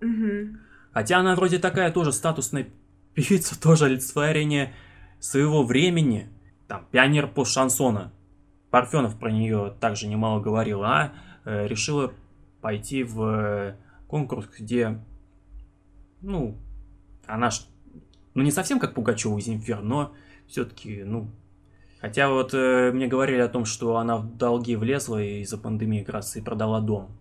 Мгм. 0.00 0.60
Хотя 0.92 1.18
она 1.18 1.34
вроде 1.34 1.58
такая 1.58 1.90
тоже 1.90 2.12
статусная 2.12 2.68
певица, 3.14 3.60
тоже 3.60 3.86
олицетворение 3.86 4.74
своего 5.18 5.62
времени. 5.62 6.28
Там, 6.68 6.86
пионер 6.90 7.28
пост-шансона. 7.28 8.12
Парфенов 8.70 9.18
про 9.18 9.30
нее 9.30 9.74
также 9.80 10.06
немало 10.06 10.40
говорил. 10.40 10.84
Она 10.84 11.12
э, 11.44 11.66
решила 11.66 12.12
пойти 12.60 13.02
в 13.02 13.74
конкурс, 14.10 14.48
где, 14.58 14.98
ну, 16.20 16.58
она 17.26 17.50
ж, 17.50 17.60
ну, 18.34 18.42
не 18.42 18.50
совсем 18.50 18.80
как 18.80 18.92
Пугачева 18.92 19.38
и 19.38 19.40
Земфир, 19.40 19.82
но 19.82 20.12
все-таки, 20.48 21.04
ну, 21.04 21.30
хотя 22.00 22.28
вот 22.28 22.52
э, 22.52 22.90
мне 22.90 23.06
говорили 23.06 23.40
о 23.40 23.48
том, 23.48 23.64
что 23.64 23.98
она 23.98 24.16
в 24.16 24.36
долги 24.36 24.74
влезла 24.74 25.22
и 25.22 25.42
из-за 25.42 25.58
пандемии 25.58 26.02
как 26.02 26.16
раз 26.16 26.36
и 26.36 26.42
продала 26.42 26.80
дом. 26.80 27.16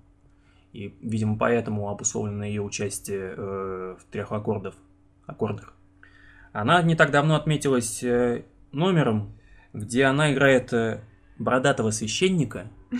И, 0.73 0.95
видимо, 1.01 1.37
поэтому 1.37 1.89
обусловлено 1.89 2.43
ее 2.43 2.63
участие 2.63 3.35
э, 3.37 3.95
в 3.99 4.03
трех 4.11 4.31
аккордов, 4.31 4.73
аккордах. 5.27 5.75
Она 6.53 6.81
не 6.81 6.95
так 6.95 7.11
давно 7.11 7.35
отметилась 7.35 8.01
э, 8.03 8.45
номером, 8.71 9.31
где 9.73 10.05
она 10.05 10.33
играет 10.33 10.73
э, 10.73 11.03
бородатого 11.37 11.91
священника. 11.91 12.67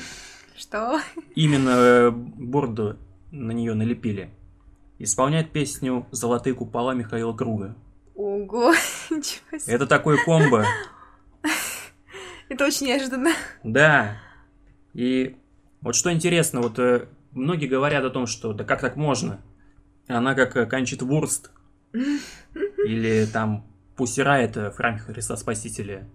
Что? 0.56 0.99
Именно 1.34 1.69
э, 1.69 2.12
борду 2.12 2.97
на 3.32 3.52
нее 3.52 3.74
налепили. 3.74 4.32
Исполняет 4.98 5.52
песню 5.52 6.08
«Золотые 6.12 6.54
купола» 6.54 6.94
Михаила 6.94 7.34
Круга. 7.34 7.76
Ого, 8.15 8.74
ничего 9.10 9.58
себе. 9.58 9.74
Это 9.74 9.88
такой 9.88 10.24
комбо. 10.24 10.65
Это 12.50 12.65
очень 12.65 12.88
неожиданно. 12.88 13.32
Да. 13.63 14.18
И 14.94 15.38
вот 15.82 15.96
что 15.96 16.12
интересно, 16.12 16.62
вот 16.62 16.78
э, 16.80 17.08
многие 17.32 17.68
говорят 17.68 18.04
о 18.04 18.10
том, 18.10 18.28
что 18.28 18.54
да 18.54 18.65
как 18.65 18.82
так 18.82 18.98
можно? 18.98 19.39
Она 20.08 20.36
как 20.36 20.58
э, 20.58 20.65
Канчит 20.65 21.02
Вурст. 21.02 21.52
Или 22.86 23.26
там 23.26 23.65
Пусира 23.96 24.38
это 24.38 24.72
Франк 24.72 25.02
Христа 25.02 25.38
Спасителя. 25.38 26.10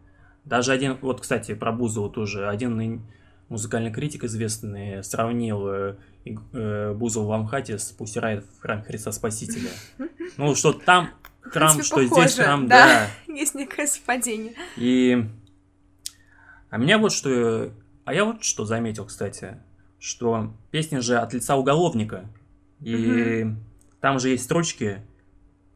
Даже 0.45 0.73
один, 0.73 0.99
вот, 1.01 1.21
кстати, 1.23 1.55
про 1.55 1.73
Бузову 1.73 2.11
тоже, 2.11 2.49
один 2.49 3.03
музыкальный 3.49 3.93
критик 3.93 4.25
известный 4.25 5.03
сравнил 5.03 5.97
э, 6.25 6.95
Бузову 6.95 7.27
в 7.27 7.33
Амхате 7.33 7.79
с 7.79 7.93
Пусирает 7.93 8.45
Храм 8.61 8.83
Христа 8.83 9.13
Спасителя. 9.13 9.71
Ну, 10.37 10.57
что 10.57 10.73
там 10.73 11.11
храм, 11.43 11.81
что 11.83 11.97
похоже, 12.03 12.29
здесь 12.29 12.45
храм, 12.45 12.67
да. 12.67 13.09
да. 13.27 13.33
Есть 13.33 13.55
некое 13.55 13.87
совпадение. 13.87 14.55
И... 14.77 15.25
А 16.71 16.77
меня 16.77 16.99
вот 16.99 17.13
что... 17.13 17.73
А 18.05 18.13
я 18.13 18.25
вот 18.25 18.43
что 18.43 18.65
заметил, 18.65 19.05
кстати, 19.05 19.61
что 20.01 20.53
песня 20.73 21.01
же 21.01 21.19
от 21.19 21.33
лица 21.33 21.55
уголовника. 21.57 22.29
И 22.81 23.45
угу. 23.45 23.57
там 24.01 24.19
же 24.19 24.31
есть 24.31 24.45
строчки 24.45 25.03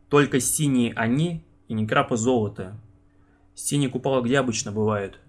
«Только 0.08 0.40
синие 0.40 0.92
они 0.94 1.44
и 1.68 1.74
не 1.74 1.86
крапа 1.86 2.16
золота». 2.16 2.76
Синие 3.54 3.90
купола 3.90 4.22
где 4.22 4.38
обычно 4.38 4.72
бывают? 4.72 5.20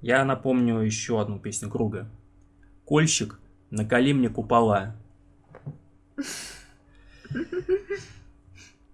Я 0.00 0.24
напомню 0.24 0.80
еще 0.80 1.20
одну 1.20 1.38
песню 1.38 1.70
круга. 1.70 2.10
Кольщик, 2.92 3.40
наколи 3.70 4.12
мне 4.12 4.28
купола. 4.28 4.94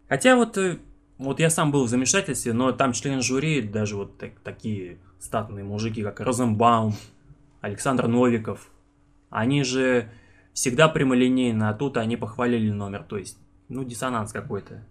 Хотя 0.09 0.37
вот, 0.37 0.57
э, 0.57 0.79
вот 1.19 1.41
я 1.41 1.51
сам 1.51 1.73
был 1.73 1.83
в 1.83 1.89
замешательстве, 1.89 2.53
но 2.53 2.71
там 2.71 2.93
члены 2.93 3.23
жюри, 3.23 3.61
даже 3.61 3.97
вот 3.97 4.17
так, 4.17 4.39
такие 4.45 4.99
статные 5.19 5.65
мужики, 5.65 6.05
как 6.05 6.21
Розенбаум, 6.21 6.95
Александр 7.61 8.07
Новиков, 8.07 8.71
они 9.31 9.65
же 9.65 10.09
всегда 10.53 10.89
прямолинейно, 10.89 11.69
а 11.69 11.75
тут 11.75 11.97
они 11.97 12.17
похвалили 12.17 12.71
номер, 12.71 13.03
то 13.03 13.19
есть, 13.19 13.37
ну, 13.69 13.83
диссонанс 13.83 14.31
какой-то. 14.31 14.85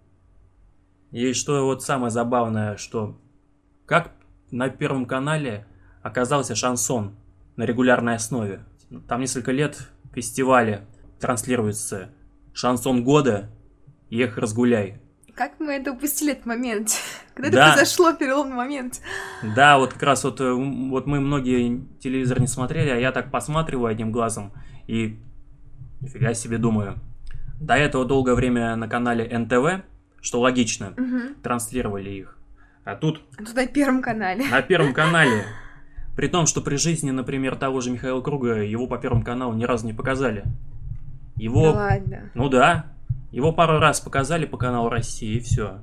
И 1.11 1.31
что 1.31 1.63
вот 1.63 1.81
самое 1.81 2.11
забавное, 2.11 2.75
что 2.75 3.17
как 3.85 4.11
на 4.51 4.67
Первом 4.67 5.05
канале 5.05 5.65
оказался 6.01 6.55
шансон 6.55 7.15
на 7.55 7.63
регулярной 7.63 8.15
основе. 8.15 8.65
Там 9.07 9.21
несколько 9.21 9.51
лет 9.51 9.89
фестивали 10.13 10.85
транслируется 11.19 12.09
шансон 12.53 13.03
года 13.03 13.49
«Эх, 14.09 14.37
разгуляй». 14.37 14.99
Как 15.35 15.59
мы 15.59 15.73
это 15.73 15.91
упустили 15.91 16.31
этот 16.31 16.45
момент? 16.47 16.89
Когда 17.35 17.51
да. 17.51 17.67
это 17.67 17.75
произошло, 17.75 18.13
переломный 18.13 18.55
момент? 18.55 19.01
Да, 19.55 19.77
вот 19.77 19.93
как 19.93 20.01
раз 20.03 20.23
вот, 20.23 20.41
э, 20.41 20.51
вот 20.51 21.05
мы 21.05 21.19
многие 21.19 21.85
телевизор 21.99 22.39
не 22.39 22.47
смотрели, 22.47 22.89
а 22.89 22.95
я 22.95 23.11
так 23.11 23.29
посматриваю 23.29 23.91
одним 23.91 24.11
глазом 24.11 24.51
и 24.87 25.19
нифига 26.01 26.33
себе 26.33 26.57
думаю. 26.57 26.95
До 27.59 27.75
этого 27.75 28.05
долгое 28.05 28.33
время 28.33 28.75
на 28.75 28.87
канале 28.87 29.25
НТВ, 29.37 29.85
что 30.21 30.39
логично, 30.39 30.93
угу. 30.97 31.35
транслировали 31.43 32.09
их. 32.09 32.37
А 32.83 32.95
тут... 32.95 33.21
А 33.37 33.43
тут 33.43 33.55
на 33.55 33.67
Первом 33.67 34.01
канале. 34.01 34.45
На 34.49 34.61
Первом 34.61 34.93
канале. 34.93 35.45
При 36.17 36.27
том, 36.27 36.47
что 36.47 36.61
при 36.61 36.77
жизни, 36.77 37.11
например, 37.11 37.55
того 37.57 37.79
же 37.79 37.91
Михаила 37.91 38.21
Круга, 38.21 38.63
его 38.63 38.87
по 38.87 38.97
Первому 38.97 39.23
каналу 39.23 39.53
ни 39.53 39.65
разу 39.65 39.85
не 39.85 39.93
показали. 39.93 40.45
Его... 41.35 41.71
Да 41.71 41.77
ладно. 41.77 42.31
Ну 42.33 42.49
да. 42.49 42.87
Его 43.31 43.53
пару 43.53 43.77
раз 43.77 43.99
показали 44.01 44.47
по 44.47 44.57
каналу 44.57 44.89
России, 44.89 45.35
и 45.35 45.39
все. 45.39 45.79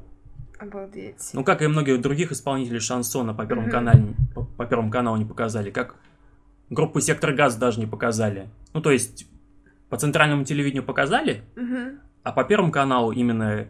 Обалдеть. 0.59 1.31
Ну, 1.35 1.44
как 1.44 1.62
и 1.62 1.68
многих 1.68 2.01
других 2.01 2.33
исполнителей 2.33 2.81
шансона 2.81 3.33
по 3.33 3.47
Первому, 3.47 3.68
mm-hmm. 3.68 3.70
канале, 3.70 4.14
по, 4.35 4.42
по 4.42 4.66
Первому 4.66 4.90
каналу 4.90 5.16
не 5.18 5.25
показали. 5.25 5.70
Как 5.70 5.94
группу 6.68 6.99
Сектор 6.99 7.33
Газ 7.33 7.55
даже 7.55 7.79
не 7.79 7.87
показали. 7.87 8.49
Ну, 8.73 8.81
то 8.81 8.90
есть, 8.90 9.29
по 9.88 9.97
центральному 9.97 10.42
телевидению 10.44 10.83
показали, 10.83 11.44
mm-hmm. 11.55 11.99
а 12.25 12.33
по 12.33 12.42
Первому 12.42 12.73
каналу 12.73 13.12
именно 13.12 13.68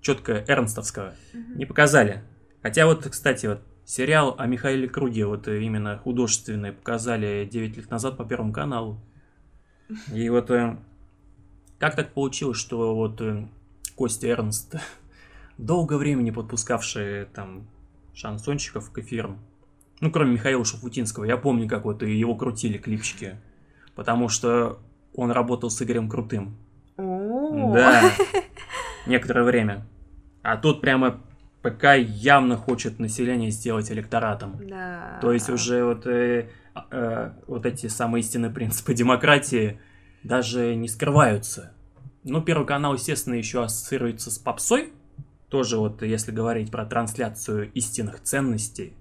четко 0.00 0.44
Эрнстовского 0.46 1.14
mm-hmm. 1.32 1.56
не 1.56 1.66
показали. 1.66 2.22
Хотя 2.62 2.86
вот, 2.86 3.04
кстати, 3.04 3.46
вот 3.46 3.62
Сериал 3.84 4.34
о 4.38 4.46
Михаиле 4.46 4.88
Круге, 4.88 5.26
вот 5.26 5.46
э, 5.46 5.62
именно 5.62 5.98
художественный, 5.98 6.72
показали 6.72 7.46
9 7.50 7.76
лет 7.76 7.90
назад 7.90 8.16
по 8.16 8.24
Первому 8.24 8.52
каналу. 8.52 8.98
И 10.12 10.28
вот 10.30 10.50
э, 10.50 10.78
как 11.78 11.94
так 11.94 12.14
получилось, 12.14 12.56
что 12.56 12.94
вот 12.94 13.20
э, 13.20 13.46
Костя 13.94 14.28
Эрнст, 14.28 14.76
долго 15.58 15.98
времени 15.98 16.30
подпускавший 16.30 17.26
там 17.26 17.66
шансонщиков 18.14 18.90
к 18.90 18.98
эфирам, 18.98 19.38
ну, 20.00 20.10
кроме 20.10 20.32
Михаила 20.32 20.64
Шафутинского, 20.64 21.24
я 21.24 21.36
помню, 21.36 21.68
как 21.68 21.84
вот 21.84 22.02
его 22.02 22.34
крутили 22.36 22.78
клипчики, 22.78 23.36
потому 23.94 24.28
что 24.28 24.78
он 25.14 25.30
работал 25.30 25.70
с 25.70 25.80
Игорем 25.82 26.08
Крутым. 26.08 26.56
Да, 26.96 28.12
некоторое 29.06 29.44
время. 29.44 29.86
А 30.42 30.56
тут 30.56 30.80
прямо 30.80 31.20
ПК 31.64 31.96
явно 31.96 32.58
хочет 32.58 32.98
население 32.98 33.50
сделать 33.50 33.90
электоратом. 33.90 34.60
Да. 34.68 35.18
То 35.22 35.32
есть 35.32 35.48
уже 35.48 35.82
вот, 35.82 36.06
э, 36.06 36.50
э, 36.90 37.30
вот 37.46 37.64
эти 37.64 37.86
самые 37.86 38.20
истинные 38.20 38.50
принципы 38.50 38.92
демократии 38.92 39.80
даже 40.22 40.74
не 40.74 40.88
скрываются. 40.88 41.72
Ну, 42.22 42.42
Первый 42.42 42.66
канал, 42.66 42.92
естественно, 42.94 43.34
еще 43.34 43.64
ассоциируется 43.64 44.30
с 44.30 44.38
попсой. 44.38 44.92
Тоже 45.48 45.78
вот, 45.78 46.02
если 46.02 46.32
говорить 46.32 46.70
про 46.70 46.84
трансляцию 46.84 47.72
истинных 47.72 48.20
ценностей, 48.20 48.92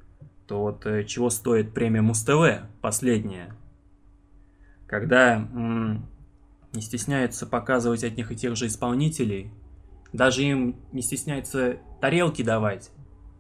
то 0.48 0.62
вот 0.62 0.86
э, 0.86 1.04
чего 1.04 1.30
стоит 1.30 1.74
премия 1.74 2.02
Муз-ТВ, 2.02 2.64
последняя. 2.82 3.54
Когда 4.88 5.36
м- 5.36 6.06
не 6.72 6.82
стесняются 6.82 7.46
показывать 7.46 8.06
одних 8.06 8.32
и 8.32 8.38
тех 8.38 8.56
же 8.56 8.68
исполнителей– 8.68 9.52
даже 10.14 10.44
им 10.44 10.78
не 10.92 11.02
стесняется 11.02 11.78
тарелки 12.00 12.44
давать, 12.44 12.92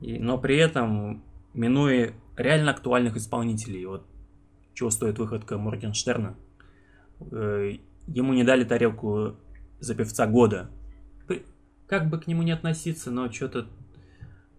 и, 0.02 0.20
но 0.20 0.38
при 0.38 0.58
этом 0.58 1.24
минуя 1.54 2.14
реально 2.36 2.72
актуальных 2.72 3.16
исполнителей. 3.16 3.86
Вот 3.86 4.06
чего 4.74 4.90
стоит 4.90 5.20
выходка 5.20 5.58
Моргенштерна. 5.58 6.36
Э, 7.32 7.78
ему 8.08 8.34
не 8.34 8.44
дали 8.44 8.64
тарелку 8.64 9.38
за 9.80 9.96
певца 9.96 10.28
года. 10.28 10.70
Как 11.88 12.10
бы 12.10 12.20
к 12.20 12.28
нему 12.28 12.44
не 12.44 12.52
относиться, 12.52 13.12
но 13.12 13.32
что-то... 13.32 13.68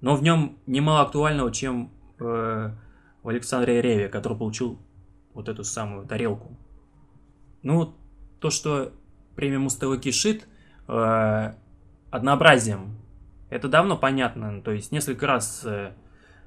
Но 0.01 0.15
в 0.15 0.23
нем 0.23 0.59
немало 0.67 1.01
актуального, 1.01 1.51
чем 1.51 1.91
э, 2.21 2.71
в 3.23 3.29
Александре 3.29 3.81
Реве, 3.81 4.09
который 4.09 4.39
получил 4.39 4.79
вот 5.33 5.49
эту 5.49 5.65
самую 5.65 6.07
тарелку. 6.07 6.57
Ну, 7.63 7.95
то, 8.39 8.51
что 8.51 8.93
премия 9.35 9.59
Муз-ТВ 9.59 10.01
кишит, 10.01 10.47
э, 10.87 11.55
однообразием. 12.15 12.97
Это 13.51 13.69
давно 13.69 13.97
понятно, 13.97 14.63
то 14.63 14.71
есть 14.71 14.93
несколько 14.93 15.27
раз 15.27 15.63
э, 15.65 15.93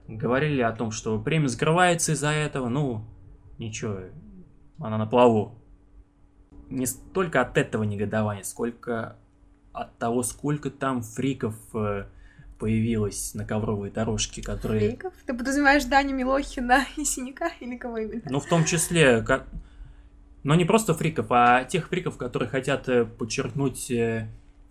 говорили 0.07 0.61
о 0.61 0.71
том, 0.71 0.91
что 0.91 1.19
премия 1.19 1.49
закрывается 1.49 2.13
из-за 2.13 2.29
этого, 2.29 2.69
ну, 2.69 3.05
ничего, 3.57 3.99
она 4.79 4.97
на 4.97 5.05
плаву. 5.05 5.55
Не 6.69 6.85
столько 6.85 7.41
от 7.41 7.57
этого 7.57 7.83
негодования, 7.83 8.43
сколько 8.43 9.17
от 9.73 9.97
того, 9.97 10.23
сколько 10.23 10.69
там 10.69 11.01
фриков 11.01 11.55
э, 11.73 12.05
появилось 12.59 13.33
на 13.35 13.45
ковровой 13.45 13.91
дорожке, 13.91 14.41
которые... 14.41 14.91
Фриков? 14.91 15.13
Ты 15.25 15.33
подразумеваешь 15.33 15.85
Даню 15.85 16.15
Милохина 16.15 16.85
и 16.95 17.03
Синяка 17.03 17.51
или 17.59 17.77
кого 17.77 17.97
именно? 17.97 18.23
Ну, 18.29 18.39
в 18.39 18.45
том 18.47 18.63
числе, 18.65 19.21
как... 19.21 19.47
но 20.43 20.55
не 20.55 20.65
просто 20.65 20.93
фриков, 20.93 21.27
а 21.29 21.65
тех 21.65 21.89
фриков, 21.89 22.17
которые 22.17 22.49
хотят 22.49 22.87
э, 22.89 23.05
подчеркнуть 23.05 23.91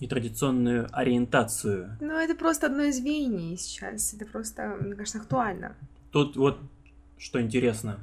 нетрадиционную 0.01 0.89
ориентацию. 0.93 1.97
Ну, 2.01 2.15
это 2.15 2.35
просто 2.35 2.67
одно 2.67 2.85
из 2.85 3.01
веяний 3.01 3.57
сейчас. 3.57 4.15
Это 4.15 4.27
просто, 4.27 4.77
мне 4.81 4.95
кажется, 4.95 5.19
актуально. 5.19 5.75
Тут 6.13 6.37
вот 6.37 6.59
что 7.19 7.41
интересно. 7.41 7.99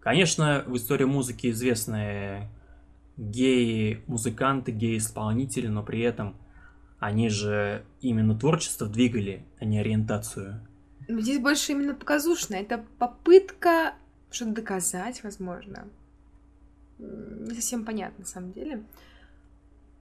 Конечно, 0.00 0.64
в 0.66 0.76
истории 0.76 1.04
музыки 1.04 1.50
известны 1.50 2.48
геи-музыканты, 3.16 4.72
геи-исполнители, 4.72 5.68
но 5.68 5.82
при 5.82 6.00
этом 6.00 6.36
они 6.98 7.28
же 7.28 7.84
именно 8.00 8.38
творчество 8.38 8.86
двигали, 8.86 9.44
а 9.58 9.64
не 9.64 9.78
ориентацию. 9.78 10.60
Ну, 11.08 11.20
здесь 11.20 11.38
больше 11.38 11.72
именно 11.72 11.94
показушно. 11.94 12.54
Это 12.54 12.84
попытка 12.98 13.94
что-то 14.30 14.52
доказать, 14.52 15.22
возможно. 15.22 15.88
Не 16.98 17.54
совсем 17.54 17.84
понятно, 17.84 18.20
на 18.20 18.26
самом 18.26 18.52
деле. 18.52 18.82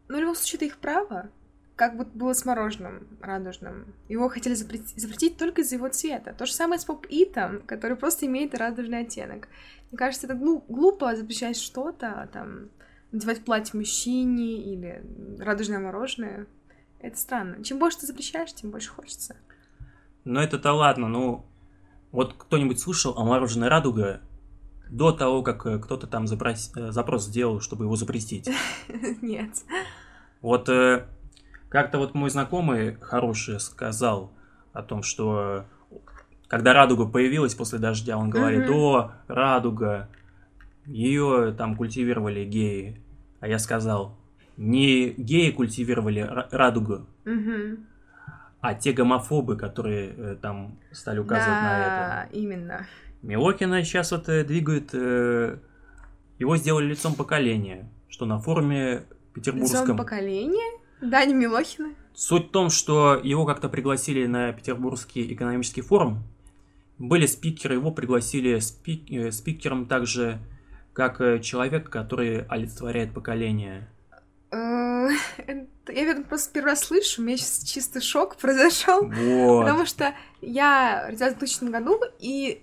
Но 0.07 0.17
в 0.17 0.19
любом 0.19 0.35
случае, 0.35 0.57
это 0.57 0.65
их 0.65 0.77
право. 0.77 1.29
Как 1.75 1.95
вот 1.95 2.07
было 2.09 2.33
с 2.33 2.45
мороженым 2.45 3.05
радужным. 3.19 3.93
Его 4.07 4.29
хотели 4.29 4.53
запретить, 4.53 4.99
запретить 4.99 5.37
только 5.37 5.61
из-за 5.61 5.75
его 5.75 5.89
цвета. 5.89 6.33
То 6.33 6.45
же 6.45 6.53
самое 6.53 6.79
с 6.79 6.85
поп-итом, 6.85 7.61
который 7.61 7.97
просто 7.97 8.25
имеет 8.27 8.55
радужный 8.55 8.99
оттенок. 8.99 9.49
Мне 9.91 9.97
кажется, 9.97 10.27
это 10.27 10.35
глупо 10.35 11.15
запрещать 11.15 11.57
что-то, 11.57 12.29
там, 12.31 12.69
надевать 13.11 13.43
платье 13.43 13.77
мужчине 13.77 14.61
или 14.61 15.03
радужное 15.37 15.79
мороженое. 15.79 16.47
Это 16.99 17.17
странно. 17.17 17.63
Чем 17.63 17.77
больше 17.77 17.99
ты 17.99 18.07
запрещаешь, 18.07 18.53
тем 18.53 18.71
больше 18.71 18.89
хочется. 18.91 19.35
Ну, 20.23 20.39
это-то 20.39 20.71
ладно, 20.71 21.07
ну, 21.07 21.45
Вот 22.11 22.35
кто-нибудь 22.37 22.79
слышал 22.79 23.17
о 23.17 23.25
мороженой 23.25 23.67
радуга 23.67 24.21
до 24.95 25.11
того, 25.11 25.43
как 25.43 25.65
э, 25.65 25.79
кто-то 25.79 26.07
там 26.07 26.27
запрос, 26.27 26.71
э, 26.75 26.91
запрос 26.91 27.25
сделал, 27.25 27.59
чтобы 27.59 27.85
его 27.85 27.95
запретить? 27.95 28.49
Нет. 29.21 29.51
Вот 30.41 30.69
э, 30.69 31.05
как-то 31.69 31.97
вот 31.97 32.13
мой 32.15 32.29
знакомый 32.29 32.95
хороший 33.01 33.59
сказал 33.59 34.31
о 34.73 34.81
том, 34.83 35.03
что 35.03 35.65
когда 36.47 36.73
радуга 36.73 37.05
появилась 37.07 37.55
после 37.55 37.79
дождя, 37.79 38.17
он 38.17 38.29
говорит, 38.29 38.67
Мгм. 38.69 38.73
о, 38.75 39.11
радуга, 39.27 40.07
ее 40.85 41.53
там 41.57 41.75
культивировали 41.75 42.45
геи. 42.45 43.01
А 43.41 43.47
я 43.47 43.59
сказал, 43.59 44.17
не 44.57 45.09
геи 45.09 45.51
культивировали 45.51 46.21
ра- 46.21 46.47
радугу, 46.51 47.05
а 48.61 48.73
те 48.73 48.93
гомофобы, 48.93 49.57
которые 49.57 50.35
там 50.35 50.79
стали 50.91 51.19
указывать 51.19 51.61
на 51.61 51.79
это. 51.79 52.27
Да, 52.31 52.37
именно. 52.39 52.85
Милокина 53.25 53.83
сейчас 53.83 54.11
вот 54.11 54.29
э, 54.29 54.43
двигает, 54.43 54.89
э, 54.93 55.57
его 56.37 56.57
сделали 56.57 56.85
лицом 56.85 57.15
поколения, 57.15 57.89
что 58.07 58.25
на 58.25 58.39
форуме 58.39 58.91
Лицом 58.93 59.05
петербургском. 59.33 59.97
поколения? 59.97 60.79
Дани 61.01 61.33
Милохина? 61.33 61.95
Суть 62.13 62.47
в 62.47 62.51
том, 62.51 62.69
что 62.69 63.19
его 63.21 63.45
как-то 63.45 63.67
пригласили 63.67 64.25
на 64.27 64.53
Петербургский 64.53 65.33
экономический 65.33 65.81
форум. 65.81 66.23
Были 66.99 67.25
спикеры, 67.25 67.73
его 67.75 67.91
пригласили 67.91 68.57
спик- 68.59 69.09
э, 69.11 69.31
спикером 69.31 69.87
также 69.87 70.39
как 70.93 71.17
человек, 71.41 71.89
который 71.89 72.43
олицетворяет 72.45 73.13
поколение. 73.13 73.89
Я 75.87 76.11
это 76.11 76.23
просто 76.23 76.53
первый 76.53 76.69
раз 76.69 76.85
слышу, 76.85 77.21
у 77.21 77.25
меня 77.25 77.37
сейчас 77.37 77.63
чистый 77.63 78.01
шок 78.01 78.37
произошел. 78.37 79.01
Вот. 79.07 79.61
Потому 79.63 79.85
что 79.85 80.15
я 80.41 81.07
родилась 81.07 81.33
в 81.35 81.39
2000 81.39 81.69
году, 81.69 81.99
и 82.19 82.61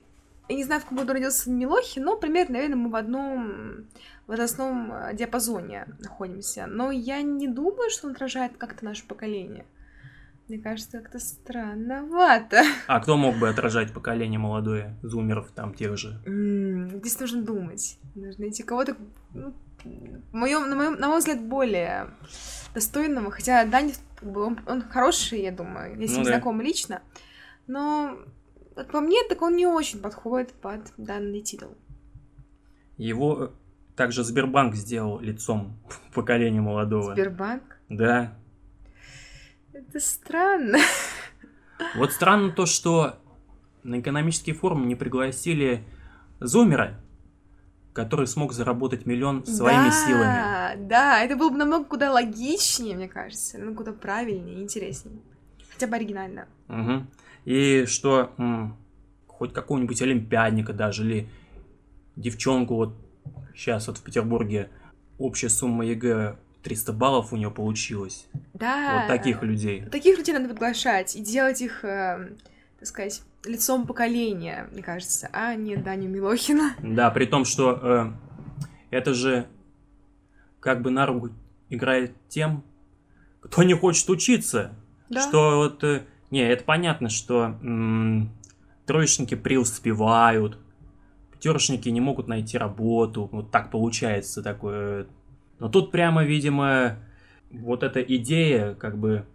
я 0.53 0.57
не 0.59 0.65
знаю, 0.65 0.81
в 0.81 0.85
каком 0.85 0.99
году 0.99 1.15
родился 1.15 1.51
Милохин, 1.51 2.05
но 2.05 2.17
примерно, 2.17 2.55
наверное, 2.55 2.77
мы 2.77 2.91
в 2.91 2.95
одном 2.97 3.87
возрастном 4.27 4.93
э, 4.93 5.15
диапазоне 5.15 5.87
находимся. 5.99 6.67
Но 6.67 6.91
я 6.91 7.23
не 7.23 7.49
думаю, 7.49 7.91
что 7.91 8.07
он 8.07 8.12
отражает 8.12 8.53
как-то 8.59 8.85
наше 8.85 9.07
поколение. 9.07 9.65
Мне 10.49 10.59
кажется, 10.59 11.01
как-то 11.01 11.19
странновато. 11.19 12.62
А 12.87 13.01
кто 13.01 13.17
мог 13.17 13.37
бы 13.37 13.49
отражать 13.49 13.93
поколение 13.95 14.38
молодое, 14.38 14.95
зумеров 15.03 15.51
там 15.53 15.73
тех 15.73 15.97
же? 15.97 16.21
Здесь 16.99 17.19
нужно 17.19 17.43
думать. 17.43 17.99
Нужно 18.15 18.45
найти 18.45 18.62
кого-то, 18.62 18.97
ну, 19.33 19.55
моем, 20.33 20.69
на, 20.69 20.77
моем, 20.77 20.95
на 20.95 21.09
мой 21.09 21.21
взгляд, 21.21 21.41
более 21.41 22.11
достойного. 22.75 23.31
Хотя 23.31 23.65
бы, 24.21 24.43
он, 24.43 24.61
он 24.67 24.83
хороший, 24.83 25.43
я 25.43 25.53
думаю, 25.53 25.97
с 26.07 26.11
Ну 26.12 26.25
да. 26.25 26.31
знакома 26.33 26.62
лично. 26.62 27.01
Но, 27.67 28.19
как 28.75 28.91
по 28.91 29.01
мне, 29.01 29.19
так 29.29 29.43
он 29.43 29.57
не 29.57 29.67
очень 29.67 30.01
подходит 30.01 30.53
под 30.53 30.93
данный 30.97 31.41
титул. 31.41 31.77
Его 32.97 33.45
э, 33.45 33.49
также 33.97 34.25
Сбербанк 34.25 34.75
сделал 34.75 35.21
лицом 35.21 35.79
поколения 36.15 36.61
молодого. 36.61 37.13
Сбербанк? 37.13 37.63
Да. 37.89 38.35
Это 39.73 40.01
странно. 40.01 40.79
Вот 41.97 42.13
странно 42.13 42.53
то, 42.53 42.65
что 42.65 43.17
на 43.83 43.99
экономический 43.99 44.53
форум 44.53 44.87
не 44.87 44.95
пригласили 44.95 45.85
зумера, 46.39 46.95
который 47.93 48.27
смог 48.27 48.53
заработать 48.53 49.05
миллион 49.05 49.45
своими 49.45 49.89
да, 49.89 49.91
силами. 49.91 50.87
Да, 50.89 51.21
это 51.25 51.37
было 51.37 51.51
бы 51.51 51.57
намного 51.57 51.85
куда 51.85 52.13
логичнее, 52.13 52.97
мне 52.97 53.09
кажется, 53.09 53.59
намного 53.59 53.79
куда 53.79 53.93
правильнее 53.93 54.63
интереснее. 54.63 55.19
Хотя 55.73 55.87
бы 55.89 55.97
оригинально. 55.97 56.47
Мгм. 56.69 57.09
И 57.45 57.87
что 57.87 58.33
м, 58.39 58.77
хоть 59.27 59.53
какого-нибудь 59.53 60.01
олимпиадника 60.03 60.73
даже, 60.73 61.05
или 61.05 61.29
девчонку 62.17 62.77
вот 62.77 62.95
сейчас 63.55 63.87
вот 63.89 63.99
в 63.99 64.03
Петербурге 64.03 64.71
общая 65.19 65.49
сумма 65.49 65.85
ЕГЭ 65.85 66.37
300 66.63 66.93
баллов 66.93 67.33
у 67.33 67.37
нее 67.37 67.51
получилось. 67.51 68.27
Да. 68.55 69.01
Вот 69.01 69.09
таких 69.09 69.43
людей. 69.43 69.85
Таких 69.87 70.19
людей 70.19 70.33
надо 70.33 70.49
приглашать 70.49 71.17
и 71.17 71.21
делать 71.21 71.61
их, 71.61 71.85
э, 71.85 72.31
так 72.79 72.89
сказать, 72.89 73.23
лицом 73.45 73.87
поколения, 73.87 74.69
мне 74.73 74.83
кажется, 74.83 75.29
а 75.33 75.55
не 75.55 75.77
Даню 75.77 76.09
Милохина. 76.09 76.75
Да, 76.81 77.11
при 77.11 77.27
том, 77.27 77.45
что 77.45 77.81
э, 77.83 78.13
это 78.91 79.15
же 79.15 79.49
как 80.61 80.83
бы 80.83 80.91
на 80.91 81.07
руку 81.07 81.31
играет 81.69 82.15
тем, 82.29 82.63
кто 83.41 83.65
не 83.65 83.75
хочет 83.75 84.09
учиться. 84.09 84.73
Да. 85.09 85.21
Что 85.21 85.57
вот... 85.57 85.83
э, 85.83 86.03
не, 86.33 86.40
это 86.40 86.64
понятно, 86.64 87.11
что 87.11 87.59
м, 87.62 88.31
троечники 88.87 89.35
преуспевают, 89.35 90.59
пятерочники 91.31 91.90
не 91.90 92.01
могут 92.01 92.27
найти 92.27 92.57
работу. 92.57 93.29
Вот 93.31 93.51
так 93.51 93.71
получается 93.71 94.42
такое. 94.42 95.07
Но 95.59 95.68
тут 95.68 95.90
прямо, 95.92 96.25
видимо, 96.25 96.97
вот 97.51 97.83
эта 97.83 98.01
идея, 98.01 98.75
как 98.75 98.97
бы, 98.97 99.27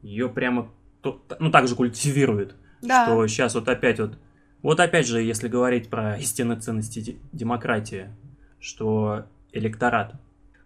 ее 0.00 0.30
прямо, 0.30 0.70
ну, 1.38 1.50
так 1.50 1.68
же 1.68 1.76
культивирует. 1.76 2.54
Да. 2.80 3.04
Что 3.04 3.26
сейчас 3.26 3.54
вот 3.54 3.68
опять 3.68 4.00
вот... 4.00 4.18
Вот 4.62 4.80
опять 4.80 5.06
же, 5.06 5.22
если 5.22 5.46
говорить 5.46 5.90
про 5.90 6.16
истинные 6.16 6.58
ценности 6.58 7.00
де- 7.00 7.16
демократии, 7.32 8.08
что 8.58 9.26
электорат 9.52 10.14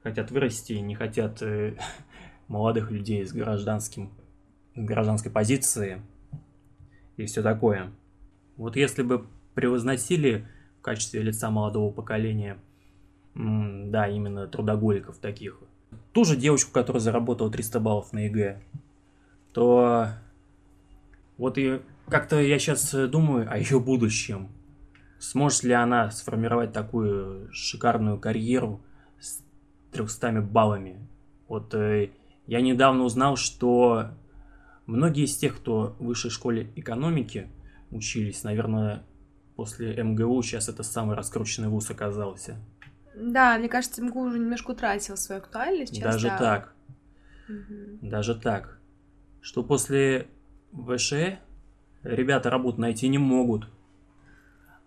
хотят 0.05 0.31
вырасти, 0.31 0.75
не 0.75 0.95
хотят 0.95 1.43
э, 1.43 1.75
молодых 2.49 2.93
людей 2.93 3.27
с 3.27 3.33
гражданским 3.33 4.13
гражданской 4.75 5.31
позиции 5.31 6.03
и 7.17 7.27
все 7.27 7.43
такое. 7.43 7.93
Вот 8.57 8.77
если 8.77 9.03
бы 9.03 9.27
превозносили 9.55 10.47
в 10.79 10.83
качестве 10.83 11.23
лица 11.23 11.51
молодого 11.51 11.93
поколения, 11.93 12.59
да, 13.35 14.09
именно 14.09 14.47
трудоголиков 14.47 15.19
таких, 15.19 15.59
ту 16.13 16.25
же 16.25 16.37
девочку, 16.37 16.73
которая 16.73 17.01
заработала 17.01 17.51
300 17.51 17.81
баллов 17.81 18.13
на 18.13 18.27
ЕГЭ, 18.27 18.61
то 19.53 20.09
вот 21.39 21.59
и 21.59 21.81
как-то 22.09 22.41
я 22.41 22.59
сейчас 22.59 22.93
думаю 22.93 23.51
о 23.51 23.59
ее 23.59 23.81
будущем. 23.81 24.49
Сможет 25.19 25.63
ли 25.63 25.73
она 25.73 26.11
сформировать 26.11 26.73
такую 26.73 27.49
шикарную 27.53 28.19
карьеру 28.19 28.81
с 29.21 29.41
300 29.93 30.43
баллами? 30.43 30.99
Вот 31.49 31.75
э, 31.75 32.11
я 32.47 32.61
недавно 32.61 33.05
узнал, 33.05 33.37
что 33.37 34.09
многие 34.87 35.25
из 35.25 35.37
тех, 35.37 35.57
кто 35.57 35.97
в 35.99 36.05
высшей 36.05 36.31
школе 36.31 36.71
экономики 36.77 37.49
учились, 37.91 38.43
наверное, 38.45 39.03
после 39.57 39.95
МГУ, 40.03 40.43
сейчас 40.43 40.69
это 40.69 40.83
самый 40.83 41.17
раскрученный 41.17 41.69
вуз 41.69 41.91
оказался. 41.91 42.57
Да, 43.15 43.59
мне 43.59 43.69
кажется, 43.69 44.03
МГУ 44.03 44.21
уже 44.23 44.39
немножко 44.39 44.71
утратил 44.71 45.17
свою 45.17 45.41
актуальность. 45.41 45.95
сейчас, 45.95 46.15
Даже 46.15 46.29
да. 46.29 46.39
так. 46.39 46.75
Мгм. 47.49 47.99
Даже 48.09 48.35
так. 48.35 48.79
Что 49.43 49.63
после 49.63 50.29
ВШЭ 50.73 51.39
ребята 52.03 52.49
работу 52.51 52.81
найти 52.81 53.09
не 53.09 53.19
могут. 53.19 53.69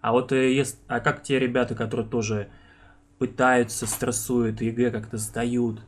А 0.02 0.12
вот 0.12 0.32
э, 0.32 0.54
ес- 0.54 0.80
а 0.88 1.00
как 1.00 1.24
те 1.24 1.40
ребята, 1.40 1.76
которые 1.76 2.08
тоже 2.08 2.50
пытаются, 3.20 3.86
стрессуют, 3.86 4.62
ЕГЭ 4.62 4.92
как-то 4.92 5.18
сдают, 5.18 5.82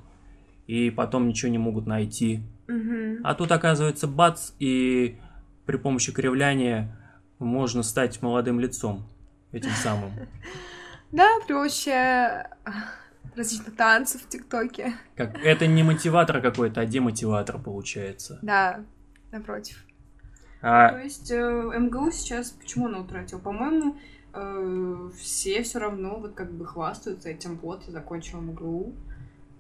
и 0.67 0.91
потом 0.91 1.27
ничего 1.27 1.49
не 1.51 1.57
могут 1.57 1.87
найти. 1.87 2.41
Мгм. 2.67 3.21
А 3.23 3.33
тут 3.33 3.51
оказывается 3.51 4.07
бац, 4.07 4.51
и 4.59 5.17
при 5.65 5.77
помощи 5.77 6.11
кривляния 6.11 6.95
можно 7.39 7.83
стать 7.83 8.21
молодым 8.21 8.59
лицом 8.59 9.07
этим 9.51 9.71
самым. 9.71 10.11
Да, 11.09 11.25
при 11.45 11.53
помощи 11.53 11.87
э, 11.87 12.43
различных 13.33 13.77
танцев 13.77 14.23
в 14.23 14.27
ТикТоке. 14.27 14.93
Как, 15.15 15.41
это 15.41 15.65
не 15.65 15.81
мотиватор 15.81 16.41
какой-то, 16.41 16.81
а 16.81 16.85
демотиватор 16.85 17.59
получается. 17.59 18.39
Да, 18.41 18.81
напротив. 19.31 19.85
А 20.61 20.89
То 20.89 20.99
есть 20.99 21.31
э, 21.31 21.39
МГУ 21.39 22.11
сейчас 22.11 22.51
почему 22.51 22.87
он 22.87 22.95
утратил? 22.95 23.39
По-моему, 23.39 23.95
э, 24.33 25.09
все 25.17 25.61
все 25.63 25.79
равно 25.79 26.17
вот 26.19 26.33
как 26.33 26.51
бы 26.51 26.65
хвастаются 26.65 27.29
этим. 27.29 27.57
Вот, 27.59 27.83
я 27.85 27.93
закончил 27.93 28.41
МГУ. 28.41 28.93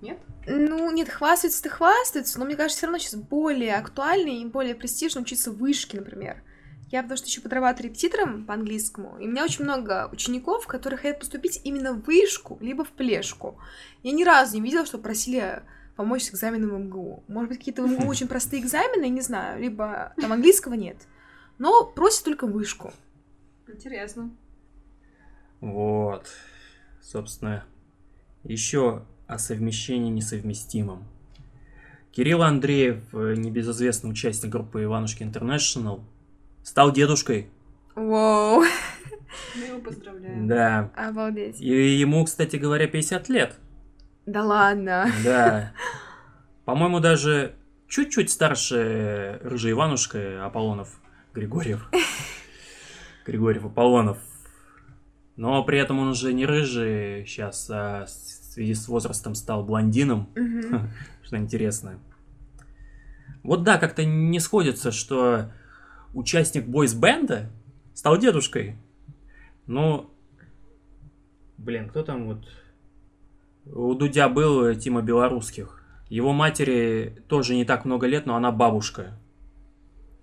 Нет? 0.01 0.19
Ну, 0.45 0.91
нет, 0.91 1.09
хвастаются-то 1.09 1.69
хвастаются, 1.69 2.39
но 2.39 2.45
мне 2.45 2.55
кажется, 2.55 2.77
все 2.77 2.85
равно 2.87 2.99
сейчас 2.99 3.15
более 3.15 3.75
актуально 3.75 4.29
и 4.29 4.45
более 4.45 4.75
престижно 4.75 5.21
учиться 5.21 5.51
в 5.51 5.57
вышке, 5.57 5.97
например. 5.97 6.43
Я 6.89 7.01
потому 7.01 7.17
что 7.17 7.27
еще 7.27 7.41
подрабатываю 7.41 7.89
репетитором 7.89 8.45
по 8.45 8.53
английскому, 8.53 9.17
и 9.19 9.27
у 9.27 9.29
меня 9.29 9.43
очень 9.43 9.65
много 9.65 10.07
учеников, 10.11 10.67
которые 10.67 10.97
хотят 10.97 11.19
поступить 11.19 11.59
именно 11.65 11.91
в 11.93 12.01
вышку, 12.05 12.57
либо 12.61 12.85
в 12.85 12.91
плешку. 12.91 13.59
Я 14.03 14.13
ни 14.13 14.23
разу 14.23 14.55
не 14.55 14.61
видела, 14.61 14.85
что 14.85 14.97
просили 14.97 15.63
помочь 15.97 16.23
с 16.23 16.29
экзаменом 16.29 16.69
в 16.69 16.79
МГУ. 16.79 17.23
Может 17.27 17.49
быть, 17.49 17.57
какие-то 17.57 17.83
в 17.83 17.87
МГУ 17.91 18.07
очень 18.07 18.27
простые 18.27 18.61
экзамены, 18.61 19.03
я 19.03 19.09
не 19.09 19.21
знаю, 19.21 19.59
либо 19.59 20.13
там 20.21 20.31
английского 20.31 20.75
нет. 20.75 20.97
Но 21.57 21.85
просят 21.85 22.23
только 22.23 22.47
вышку. 22.47 22.93
Интересно. 23.67 24.31
Вот. 25.59 26.27
Собственно, 27.01 27.65
еще 28.43 29.05
о 29.27 29.37
совмещении 29.37 30.09
несовместимом. 30.09 31.05
Кирилл 32.11 32.41
Андреев, 32.41 33.03
э, 33.13 33.35
небезызвестный 33.35 34.09
участник 34.09 34.51
группы 34.51 34.83
Иванушки 34.83 35.23
Интернешнл, 35.23 36.03
стал 36.63 36.91
дедушкой. 36.91 37.49
Воу, 37.95 38.63
Мы 39.55 39.61
его 39.67 39.79
поздравляем. 39.79 40.47
Да. 40.47 40.91
обалдеть. 40.95 41.61
И 41.61 41.95
ему, 41.97 42.23
кстати 42.25 42.55
говоря, 42.55 42.87
50 42.87 43.29
лет. 43.29 43.55
Да 44.25 44.43
ладно. 44.43 45.11
Да. 45.23 45.73
По-моему, 46.65 46.99
даже 46.99 47.55
чуть-чуть 47.87 48.29
старше 48.29 49.39
Рыжий 49.43 49.71
Иванушка 49.71 50.45
Аполлонов 50.45 50.99
Григорьев. 51.33 51.89
Григорьев 53.25 53.65
Аполлонов. 53.65 54.17
Но 55.35 55.63
при 55.63 55.77
этом 55.77 55.99
он 55.99 56.09
уже 56.09 56.33
не 56.33 56.45
рыжий 56.45 57.25
сейчас, 57.27 57.69
а 57.69 58.07
связи 58.57 58.73
с 58.73 58.87
возрастом 58.87 59.35
стал 59.35 59.63
блондином, 59.63 60.29
Мгм. 60.35 60.89
что 61.23 61.37
интересно. 61.37 61.99
Вот 63.43 63.63
да, 63.63 63.77
как-то 63.77 64.03
не 64.03 64.39
сходится, 64.39 64.91
что 64.91 65.51
участник 66.15 66.65
бойс-бенда 66.65 67.51
стал 67.93 68.17
дедушкой. 68.17 68.75
Ну, 69.67 70.09
блин, 71.57 71.87
кто 71.89 72.01
там 72.03 72.25
вот... 72.25 72.47
У 73.65 73.93
Дудя 73.93 74.27
был 74.27 74.73
Тима 74.75 75.01
Белорусских. 75.03 75.83
Его 76.09 76.33
матери 76.33 77.21
тоже 77.27 77.53
не 77.53 77.63
так 77.65 77.85
много 77.85 78.07
лет, 78.07 78.25
но 78.25 78.35
она 78.35 78.51
бабушка. 78.51 79.19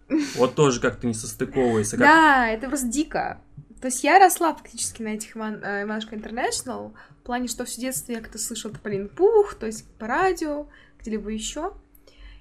Вот 0.37 0.55
тоже 0.57 0.81
как-то 0.81 1.07
не 1.07 1.15
состыковывается. 1.15 1.97
Как... 1.97 2.07
Да, 2.07 2.49
это 2.49 2.69
просто 2.69 2.89
дико. 2.89 3.39
То 3.85 3.89
есть 3.89 4.03
я 4.03 4.19
росла 4.19 4.55
фактически 4.55 5.03
на 5.03 5.09
этих 5.09 5.37
Иван, 5.37 5.63
э, 5.63 5.83
Иванушка 5.83 6.17
Интернешнл, 6.17 6.95
в 7.21 7.23
плане, 7.23 7.49
что 7.49 7.67
все 7.67 7.83
детство 7.83 8.13
я 8.13 8.23
как-то 8.23 8.39
слышала 8.39 8.73
Тополин 8.73 9.11
Пух, 9.11 9.57
то 9.57 9.67
есть 9.67 9.87
по 9.99 10.07
радио, 10.07 10.69
где-либо 10.99 11.29
еще. 11.29 11.75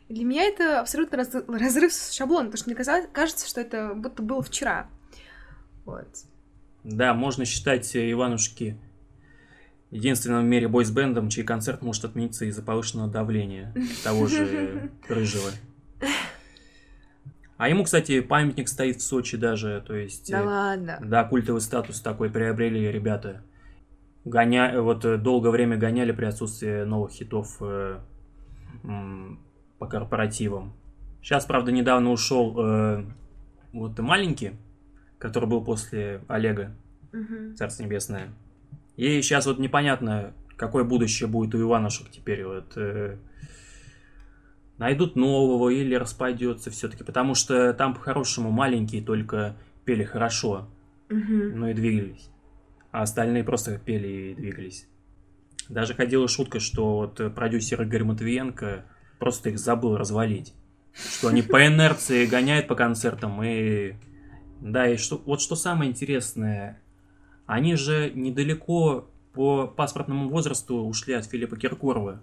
И 0.08 0.14
для 0.14 0.24
меня 0.24 0.44
это 0.44 0.80
абсолютно 0.80 1.18
раз- 1.18 1.36
разрыв 1.46 1.92
с 1.92 2.14
шаблоном, 2.14 2.46
потому 2.46 2.60
что 2.60 2.70
мне 2.70 2.78
казалось, 2.78 3.10
кажется, 3.12 3.46
что 3.46 3.60
это 3.60 3.94
будто 3.94 4.24
было 4.24 4.42
вчера. 4.42 4.88
Вот. 5.84 6.08
Да, 6.86 7.14
можно 7.14 7.44
считать 7.44 7.94
э, 7.94 8.10
Иванушки 8.10 8.78
единственным 9.92 10.46
в 10.46 10.48
мире 10.48 10.70
бойсбендом, 10.70 11.28
чей 11.28 11.44
концерт 11.44 11.82
может 11.82 12.06
отмениться 12.06 12.46
из-за 12.46 12.62
повышенного 12.62 13.12
давления 13.12 13.76
того 14.06 14.28
же 14.28 14.92
Рыжего. 15.10 15.52
А 17.58 17.70
ему, 17.70 17.84
кстати, 17.84 18.20
памятник 18.22 18.68
стоит 18.68 18.98
в 18.98 19.02
Сочи 19.02 19.38
даже, 19.38 19.84
то 19.86 19.96
есть... 19.96 20.32
Да 20.32 20.42
э, 20.42 20.46
ладно. 20.46 21.00
Да, 21.02 21.24
культовый 21.24 21.62
статус 21.62 22.02
такой 22.02 22.30
приобрели 22.30 22.92
ребята. 22.92 23.44
Гоня... 24.26 24.82
Вот 24.82 25.06
э, 25.06 25.18
долгое 25.18 25.52
время 25.52 25.78
гоняли 25.78 26.12
при 26.12 26.26
отсутствии 26.26 26.84
новых 26.84 27.12
хитов 27.12 27.58
э, 27.62 28.00
по 29.78 29.86
корпоративам. 29.88 30.74
Сейчас, 31.22 31.46
правда, 31.46 31.72
недавно 31.72 32.12
ушел 32.12 32.56
э, 32.58 33.06
вот 33.72 33.98
маленький, 34.00 34.54
который 35.20 35.48
был 35.48 35.64
после 35.64 36.22
Олега, 36.28 36.76
Мгм. 37.14 37.56
Царство 37.56 37.84
Небесное. 37.84 38.34
И 38.98 39.22
сейчас 39.22 39.46
вот 39.46 39.60
непонятно, 39.60 40.34
какое 40.58 40.84
будущее 40.84 41.30
будет 41.30 41.56
у 41.56 41.62
Иванушек 41.62 42.10
теперь. 42.10 42.44
Вот, 42.46 42.74
э, 42.76 43.18
найдут 44.78 45.16
нового 45.16 45.70
или 45.70 45.96
распадется 45.96 46.72
все-таки, 46.72 47.04
потому 47.04 47.36
что 47.36 47.74
там 47.74 47.94
по-хорошему 47.94 48.52
маленькие 48.52 49.02
только 49.02 49.56
пели 49.86 50.04
хорошо, 50.04 50.68
Мгм. 51.10 51.60
ну 51.60 51.68
и 51.68 51.74
двигались. 51.74 52.30
А 52.92 53.02
остальные 53.04 53.44
просто 53.44 53.78
пели 53.78 54.08
и 54.32 54.36
двигались. 54.36 54.88
Даже 55.70 55.94
ходила 55.94 56.28
шутка, 56.28 56.60
что 56.60 56.98
вот 56.98 57.34
продюсер 57.34 57.82
Игорь 57.82 58.04
Матвиенко 58.04 58.86
просто 59.20 59.50
их 59.50 59.60
забыл 59.60 59.98
развалить. 59.98 60.54
Что 60.94 61.30
они 61.30 61.42
по 61.42 61.66
инерции 61.66 62.26
гоняют 62.26 62.68
по 62.68 62.76
концертам 62.76 63.42
и... 63.44 63.94
Да, 64.62 64.88
и 64.88 64.98
что, 64.98 65.22
вот 65.26 65.42
что 65.42 65.56
самое 65.56 65.90
интересное, 65.90 66.82
они 67.46 67.76
же 67.76 68.12
недалеко 68.14 69.10
по 69.34 69.68
паспортному 69.68 70.30
возрасту 70.30 70.76
ушли 70.86 71.16
от 71.16 71.26
Филиппа 71.26 71.58
Киркорова. 71.58 72.22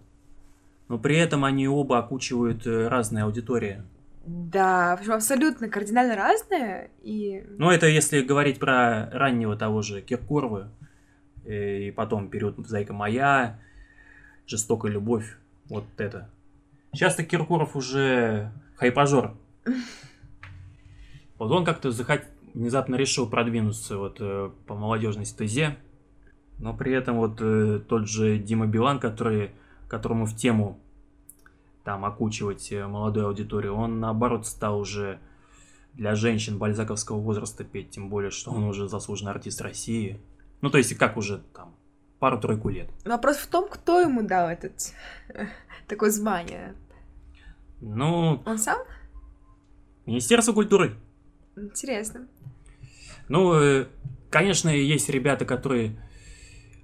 Но 0.90 0.98
при 0.98 1.16
этом 1.16 1.44
они 1.44 1.68
оба 1.68 2.00
окучивают 2.00 2.66
э, 2.66 2.88
разные 2.88 3.22
аудитории. 3.22 3.84
Да, 4.26 4.96
причем 4.98 5.12
абсолютно 5.12 5.68
кардинально 5.68 6.16
разные, 6.16 6.90
и... 7.00 7.44
Ну, 7.58 7.70
это 7.70 7.86
если 7.86 8.22
говорить 8.22 8.58
про 8.58 9.08
раннего 9.12 9.56
того 9.56 9.82
же 9.82 10.02
Киркорова, 10.02 10.72
э, 11.44 11.82
и 11.82 11.90
потом 11.92 12.28
период 12.28 12.56
«Зайка 12.66 12.92
моя», 12.92 13.60
«Жестокая 14.48 14.90
любовь», 14.90 15.38
вот 15.68 15.84
это. 15.96 16.28
Сейчас-то 16.92 17.22
Киркоров 17.22 17.76
уже 17.76 18.50
хайпажор. 18.74 19.36
Вот 21.38 21.52
он 21.52 21.64
как-то 21.64 21.92
захот... 21.92 22.22
внезапно 22.52 22.96
решил 22.96 23.30
продвинуться 23.30 23.96
вот 23.96 24.16
э, 24.18 24.50
по 24.66 24.74
молодежной 24.74 25.24
стезе, 25.24 25.76
но 26.58 26.74
при 26.74 26.92
этом 26.92 27.16
вот 27.16 27.36
тот 27.86 28.08
же 28.08 28.38
Дима 28.38 28.66
Билан, 28.66 28.98
который, 28.98 29.52
которому 29.90 30.24
в 30.24 30.34
тему 30.34 30.80
там 31.84 32.04
окучивать 32.04 32.72
э, 32.72 32.86
молодую 32.86 33.26
аудиторию, 33.26 33.74
он 33.74 34.00
наоборот 34.00 34.46
стал 34.46 34.78
уже 34.78 35.18
для 35.94 36.14
женщин 36.14 36.58
бальзаковского 36.58 37.18
возраста 37.18 37.64
петь, 37.64 37.90
тем 37.90 38.08
более, 38.08 38.30
что 38.30 38.52
он 38.52 38.64
уже 38.64 38.88
заслуженный 38.88 39.32
артист 39.32 39.60
России. 39.60 40.20
Ну, 40.60 40.70
то 40.70 40.78
есть, 40.78 40.94
как 40.94 41.16
уже 41.16 41.42
там, 41.54 41.74
пару-тройку 42.20 42.68
лет. 42.68 42.88
Вопрос 43.04 43.36
в 43.36 43.48
том, 43.48 43.68
кто 43.68 44.00
ему 44.00 44.22
дал 44.22 44.48
этот... 44.48 44.74
такое 45.88 46.10
звание. 46.10 46.74
Ну, 47.80 48.42
Он 48.46 48.58
сам? 48.58 48.78
Министерство 50.06 50.52
культуры. 50.52 50.94
Интересно. 51.56 52.28
Ну, 53.28 53.54
э, 53.54 53.86
конечно, 54.30 54.68
есть 54.68 55.08
ребята, 55.08 55.44
которые, 55.44 55.96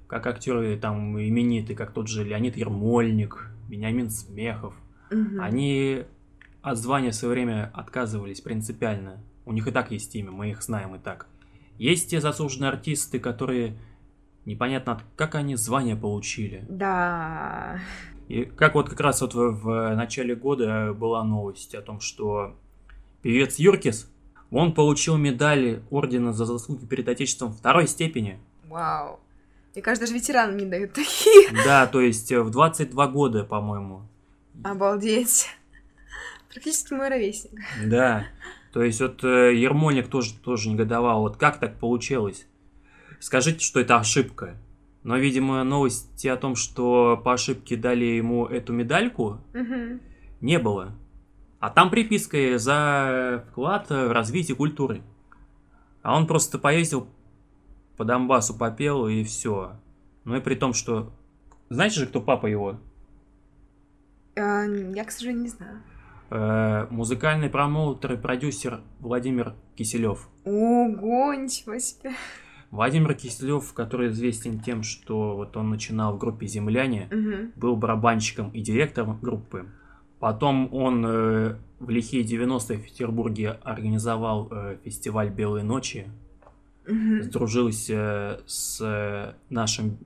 как 0.07 0.27
актеры 0.27 0.77
там 0.79 1.19
именитые, 1.21 1.77
как 1.77 1.93
тот 1.93 2.09
же 2.09 2.25
Леонид 2.25 2.57
Ермольник, 2.57 3.51
Бениамин 3.69 4.11
Смехов, 4.11 4.75
Мгм. 5.11 5.41
они 5.41 6.05
от 6.63 6.79
звания 6.79 7.11
в 7.11 7.15
свое 7.15 7.35
время 7.35 7.71
отказывались 7.75 8.41
принципиально. 8.41 9.21
У 9.45 9.53
них 9.53 9.67
и 9.69 9.71
так 9.71 9.91
есть 9.93 10.15
имя, 10.17 10.31
мы 10.33 10.51
их 10.51 10.63
знаем 10.63 10.95
и 10.97 10.99
так. 10.99 11.27
Есть 11.79 12.11
те 12.11 12.21
заслуженные 12.21 12.71
артисты, 12.71 13.21
которые 13.21 13.77
непонятно, 14.45 15.01
как 15.17 15.35
они 15.35 15.57
звание 15.57 15.95
получили. 15.97 16.65
Да. 16.69 17.79
И 18.29 18.45
как 18.45 18.75
вот 18.75 18.89
как 18.89 18.99
раз 19.01 19.21
вот 19.21 19.35
в, 19.35 19.51
в 19.63 19.95
начале 19.95 20.35
года 20.35 20.93
была 20.93 21.23
новость 21.23 21.75
о 21.75 21.83
том, 21.83 22.01
что 22.01 22.57
певец 23.23 23.57
Юркис, 23.59 24.11
он 24.51 24.73
получил 24.73 25.17
медаль 25.17 25.83
ордена 25.91 26.33
за 26.33 26.45
заслуги 26.45 26.85
перед 26.87 27.09
Отечеством 27.09 27.53
второй 27.53 27.87
степени. 27.87 28.41
Вау. 28.69 29.21
Мне 29.77 29.83
кажется, 29.83 30.07
даже 30.07 30.19
ветеранам 30.19 30.57
не 30.57 30.65
дают 30.65 30.95
такие. 30.95 31.51
Да, 31.67 31.87
то 31.87 32.01
есть 32.01 32.33
э, 32.33 32.41
в 32.41 32.49
22 32.49 33.09
года, 33.09 33.45
по-моему. 33.45 34.09
Обалдеть. 34.65 35.49
Практически 36.51 36.95
мой 36.95 37.11
ровесник. 37.11 37.61
Да. 37.85 38.25
То 38.73 38.83
есть 38.83 39.03
вот 39.03 39.23
э, 39.23 39.55
Ермольник 39.55 40.09
тоже, 40.09 40.33
тоже 40.33 40.71
негодовал. 40.71 41.21
Вот 41.21 41.37
как 41.37 41.61
так 41.61 41.79
получилось? 41.79 42.47
Скажите, 43.21 43.61
что 43.61 43.79
это 43.79 43.99
ошибка. 43.99 44.57
Но, 45.03 45.19
видимо, 45.19 45.63
новости 45.63 46.27
о 46.27 46.39
том, 46.39 46.57
что 46.57 47.21
по 47.23 47.35
ошибке 47.35 47.77
дали 47.77 48.07
ему 48.07 48.47
эту 48.47 48.73
медальку, 48.73 49.43
Мгм. 49.53 50.01
не 50.41 50.59
было. 50.59 50.93
А 51.61 51.69
там 51.69 51.91
приписка 51.91 52.57
за 52.59 53.45
вклад 53.51 53.91
в 53.91 54.11
развитие 54.11 54.57
культуры. 54.57 55.03
А 56.03 56.17
он 56.17 56.27
просто 56.27 56.59
поездил 56.59 57.09
по 57.97 58.05
Донбассу, 58.05 58.55
попел 58.57 59.07
и 59.09 59.23
все. 59.25 59.73
Ну 60.25 60.37
и 60.37 60.41
при 60.41 60.55
том, 60.55 60.73
что... 60.73 61.13
Знаете 61.69 62.01
же, 62.01 62.07
кто 62.07 62.21
папа 62.21 62.47
его? 62.47 62.79
А, 64.37 64.65
Я, 64.65 65.05
к 65.05 65.11
сожалению, 65.11 65.45
не 65.45 65.49
знаю. 65.49 65.83
Э, 66.31 66.87
музыкальный 66.91 67.49
промоутер 67.49 68.15
и 68.15 68.17
продюсер 68.17 68.81
Владимир 69.01 69.55
Киселев. 69.77 70.29
Ого, 70.45 71.35
ничего 71.35 71.79
себе. 71.79 72.11
Владимир 72.71 73.15
Киселев, 73.15 73.73
который 73.73 74.09
известен 74.11 74.61
тем, 74.61 74.83
что 74.83 75.37
вот 75.37 75.57
он 75.57 75.71
начинал 75.71 76.15
в 76.15 76.19
группе 76.19 76.47
«Земляне», 76.47 77.09
Мгм. 77.13 77.53
был 77.57 77.77
барабанщиком 77.77 78.51
и 78.51 78.61
директором 78.61 79.19
группы. 79.21 79.67
Потом 80.19 80.69
он 80.75 81.05
э, 81.07 81.57
в 81.79 81.89
лихие 81.91 82.25
90-е 82.25 82.79
в 82.79 82.85
Петербурге 82.85 83.51
организовал 83.63 84.49
э, 84.51 84.79
фестиваль 84.85 85.31
«Белые 85.31 85.63
ночи», 85.65 86.09
Мгм. 86.87 87.23
сдружился 87.25 88.41
с 88.47 88.81
э, 88.81 89.35
нашим 89.51 89.99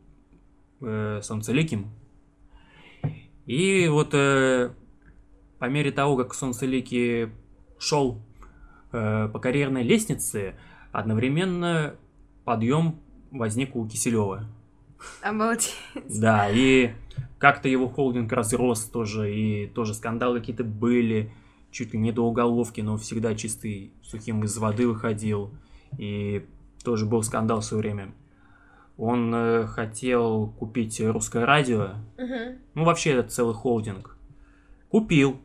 э, 0.80 1.20
Солнцеликим. 1.22 1.90
И 3.46 3.88
вот 3.88 4.14
э, 4.14 4.70
по 5.58 5.64
мере 5.66 5.92
того, 5.92 6.16
как 6.16 6.34
Солнцеликий 6.34 7.30
шел 7.78 8.20
э, 8.92 9.28
по 9.28 9.38
карьерной 9.38 9.82
лестнице, 9.82 10.54
одновременно 10.92 11.96
подъем 12.44 12.98
возник 13.30 13.76
у 13.76 13.86
Киселева. 13.86 14.46
Обалдеть. 15.22 15.74
Да, 16.08 16.48
и 16.50 16.92
как-то 17.38 17.68
его 17.68 17.88
холдинг 17.88 18.32
разрос 18.32 18.84
тоже, 18.84 19.34
и 19.34 19.66
тоже 19.66 19.94
скандалы 19.94 20.40
какие-то 20.40 20.64
были, 20.64 21.32
чуть 21.70 21.92
ли 21.92 21.98
не 21.98 22.12
до 22.12 22.22
уголовки, 22.26 22.80
но 22.80 22.96
всегда 22.96 23.34
чистый, 23.34 23.92
сухим 24.02 24.44
из 24.44 24.56
воды 24.58 24.86
выходил. 24.86 25.50
и 25.98 26.46
тоже 26.84 27.06
был 27.06 27.22
скандал 27.22 27.60
в 27.60 27.64
свое 27.64 27.82
время. 27.82 28.12
Он 28.96 29.34
э, 29.34 29.66
хотел 29.66 30.48
купить 30.58 31.00
русское 31.00 31.44
радио, 31.46 31.94
Мгм. 32.18 32.58
ну 32.74 32.84
вообще 32.84 33.12
это 33.12 33.28
целый 33.30 33.54
холдинг. 33.54 34.16
Купил, 34.90 35.40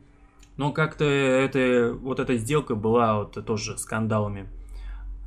но 0.58 0.72
как-то 0.72 1.06
это, 1.06 1.94
вот 1.94 2.20
эта 2.20 2.36
сделка 2.38 2.76
была 2.76 3.20
вот 3.20 3.46
тоже 3.46 3.78
скандалами 3.78 4.48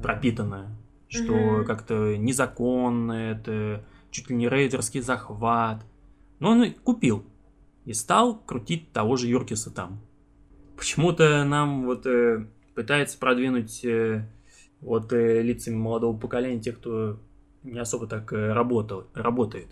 пропитанная, 0.03 0.69
что 1.09 1.33
Мгм. 1.59 1.65
как-то 1.65 2.17
незаконно, 2.17 3.13
это 3.13 3.85
чуть 4.11 4.31
ли 4.31 4.37
не 4.37 4.49
рейдерский 4.49 5.01
захват. 5.01 5.85
Но 6.39 6.51
он 6.51 6.73
купил 6.73 7.25
и 7.85 7.93
стал 7.95 8.39
крутить 8.39 8.93
того 8.93 9.17
же 9.17 9.27
Юркиса 9.27 9.71
там. 9.71 10.01
Почему-то 10.77 11.45
нам 11.45 11.85
вот 11.85 12.07
э, 12.07 12.47
пытается 12.75 13.19
продвинуть 13.19 13.85
э, 13.85 14.29
вот 14.81 15.13
э, 15.13 15.43
лицами 15.43 15.77
молодого 15.77 16.17
поколения 16.17 16.61
тех, 16.61 16.79
кто 16.79 17.19
не 17.63 17.79
особо 17.79 18.07
так 18.07 18.33
э, 18.33 18.53
работал, 18.53 19.07
работает. 19.15 19.69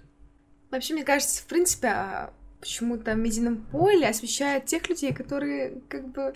Вообще, 0.70 0.94
мне 0.94 1.04
кажется, 1.04 1.42
в 1.42 1.46
принципе, 1.46 1.88
а, 1.88 2.32
почему-то 2.60 3.14
в 3.14 3.18
медийном 3.18 3.58
поле 3.58 4.08
освещают 4.08 4.66
тех 4.66 4.88
людей, 4.88 5.12
которые 5.12 5.80
как 5.88 6.08
бы 6.08 6.34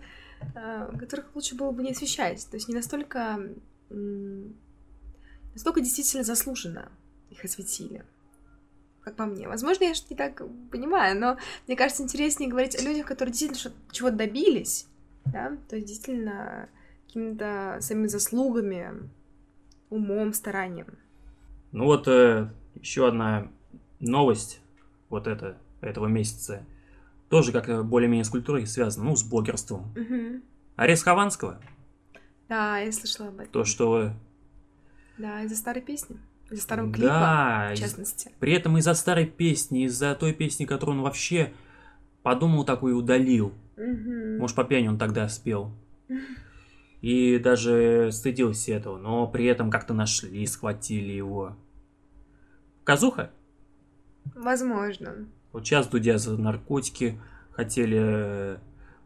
а, 0.54 0.96
которых 0.96 1.34
лучше 1.34 1.56
было 1.56 1.72
бы 1.72 1.82
не 1.82 1.90
освещать. 1.90 2.46
То 2.50 2.56
есть 2.56 2.68
не 2.68 2.74
настолько 2.74 3.38
настолько 5.52 5.80
действительно 5.80 6.22
заслуженно 6.22 6.92
их 7.30 7.44
осветили. 7.44 8.04
Как 9.02 9.16
по 9.16 9.24
мне. 9.24 9.48
Возможно, 9.48 9.84
я 9.84 9.94
что-то 9.94 10.14
не 10.14 10.18
так 10.18 10.42
понимаю, 10.70 11.18
но 11.18 11.38
мне 11.66 11.76
кажется, 11.76 12.02
интереснее 12.02 12.50
говорить 12.50 12.76
о 12.76 12.82
людях, 12.82 13.06
которые 13.06 13.32
действительно 13.32 13.74
чего-то 13.90 14.16
добились, 14.16 14.86
да, 15.24 15.56
то 15.68 15.76
есть 15.76 15.88
действительно 15.88 16.68
какими-то 17.10 17.78
своими 17.80 18.06
заслугами, 18.06 19.08
умом, 19.90 20.32
старанием. 20.32 20.86
Ну 21.72 21.84
вот 21.84 22.06
еще 22.06 23.06
одна 23.08 23.48
новость 23.98 24.60
вот 25.08 25.26
это, 25.26 25.56
этого 25.80 26.06
месяца. 26.06 26.64
Тоже 27.28 27.52
как-то 27.52 27.82
более-менее 27.82 28.24
с 28.24 28.28
культурой 28.30 28.66
связана, 28.66 29.06
ну, 29.10 29.16
с 29.16 29.22
блогерством. 29.22 29.92
Мгм. 29.96 30.42
Арест 30.76 31.04
Хованского, 31.04 31.60
Да, 32.48 32.78
я 32.78 32.90
слышала 32.92 33.28
об 33.28 33.34
этом. 33.40 33.52
то, 33.52 33.64
что... 33.64 34.12
Да, 35.18 35.42
из-за 35.42 35.56
старой 35.56 35.82
песни. 35.82 36.16
Из-за 36.50 36.62
старого 36.62 36.92
клипа, 36.92 37.08
да, 37.08 37.68
в 37.70 37.74
из- 37.74 37.78
частности. 37.80 38.32
при 38.40 38.52
этом 38.54 38.76
из-за 38.78 38.94
старой 38.94 39.26
песни, 39.26 39.84
из-за 39.84 40.14
той 40.16 40.32
песни, 40.32 40.64
которую 40.64 40.98
он 40.98 41.04
вообще 41.04 41.52
подумал 42.22 42.64
такой 42.64 42.90
и 42.92 42.94
удалил. 42.94 43.52
Мгм. 43.76 44.38
Может, 44.38 44.56
по 44.56 44.64
пьяни 44.64 44.88
он 44.88 44.98
тогда 44.98 45.28
спел. 45.28 45.72
И 47.00 47.38
даже 47.38 48.10
стыдился 48.12 48.72
этого, 48.72 48.98
но 48.98 49.26
при 49.26 49.46
этом 49.46 49.70
как-то 49.70 49.94
нашли, 49.94 50.46
схватили 50.46 51.12
его. 51.12 51.56
Казуха? 52.84 53.30
Возможно. 54.34 55.26
Вот 55.52 55.64
сейчас 55.66 55.88
Дудя 55.88 56.18
за 56.18 56.36
наркотики 56.36 57.18
хотели 57.52 57.98
э, 58.00 58.56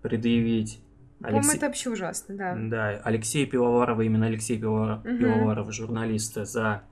предъявить. 0.03 0.81
По-моему, 1.21 1.53
это 1.53 1.67
вообще 1.67 1.91
ужасно, 1.91 2.37
да. 2.37 2.57
Да, 2.57 2.89
Алексей 3.05 3.47
Пивоварова, 3.47 4.03
именно 4.03 4.27
Алексей 4.27 4.59
Пивова- 4.61 5.01
Мгм. 5.05 5.19
Пивоваров, 5.19 5.73
журналиста, 5.73 6.45
за 6.45 6.83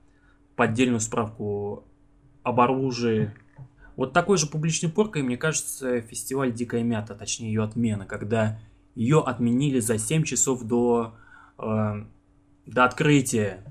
поддельную 0.56 1.00
справку 1.00 1.84
об 2.42 2.60
оружии. 2.60 3.32
Вот 3.96 4.12
такой 4.12 4.38
же 4.38 4.46
публичной 4.46 4.88
поркой, 4.90 5.22
мне 5.22 5.36
кажется, 5.36 6.00
фестиваль 6.00 6.52
«Дикая 6.52 6.82
мята», 6.82 7.14
точнее 7.14 7.48
ее 7.48 7.62
отмена, 7.62 8.06
когда 8.06 8.58
ее 8.94 9.20
отменили 9.20 9.80
за 9.80 9.98
7 9.98 10.22
часов 10.24 10.62
до, 10.64 11.14
э, 11.58 12.04
до 12.66 12.84
открытия. 12.84 13.64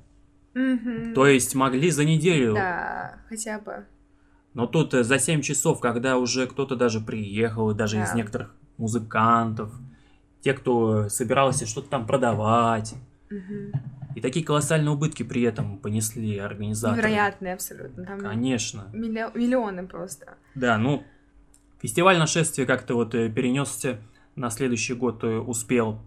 Мгм. 0.54 1.14
То 1.14 1.28
есть 1.28 1.56
могли 1.56 1.92
за 1.92 2.04
неделю. 2.06 2.54
Да, 2.56 3.18
хотя 3.30 3.60
бы. 3.60 3.86
Но 4.54 4.68
тут 4.68 4.94
э, 4.94 5.04
за 5.04 5.18
7 5.20 5.42
часов, 5.42 5.80
когда 5.80 6.18
уже 6.18 6.48
кто-то 6.48 6.76
даже 6.76 7.00
приехал, 7.00 7.74
даже 7.74 7.98
из 8.02 8.10
Да. 8.10 8.16
некоторых 8.16 8.54
музыкантов, 8.78 9.72
те, 10.42 10.54
кто 10.54 11.08
собирался 11.10 11.66
что-то 11.66 11.90
там 11.90 12.06
продавать, 12.06 12.96
Мгм. 13.30 13.72
И 14.14 14.20
такие 14.20 14.46
колоссальные 14.46 14.92
убытки 14.92 15.24
при 15.24 15.42
этом 15.44 15.78
понесли 15.78 16.38
организаторы. 16.38 16.98
Невероятные 17.08 17.54
абсолютно. 17.54 18.06
Там 18.06 18.20
Конечно. 18.20 18.90
миллио- 18.92 19.32
миллионы 19.34 19.88
просто. 19.88 20.34
Да, 20.54 20.78
ну, 20.78 21.06
фестиваль 21.82 22.18
нашествия 22.18 22.66
как-то 22.66 22.96
вот 22.96 23.16
э, 23.16 23.30
перенесся 23.30 24.02
на 24.42 24.50
следующий 24.50 24.96
год, 24.96 25.24
успел. 25.24 26.00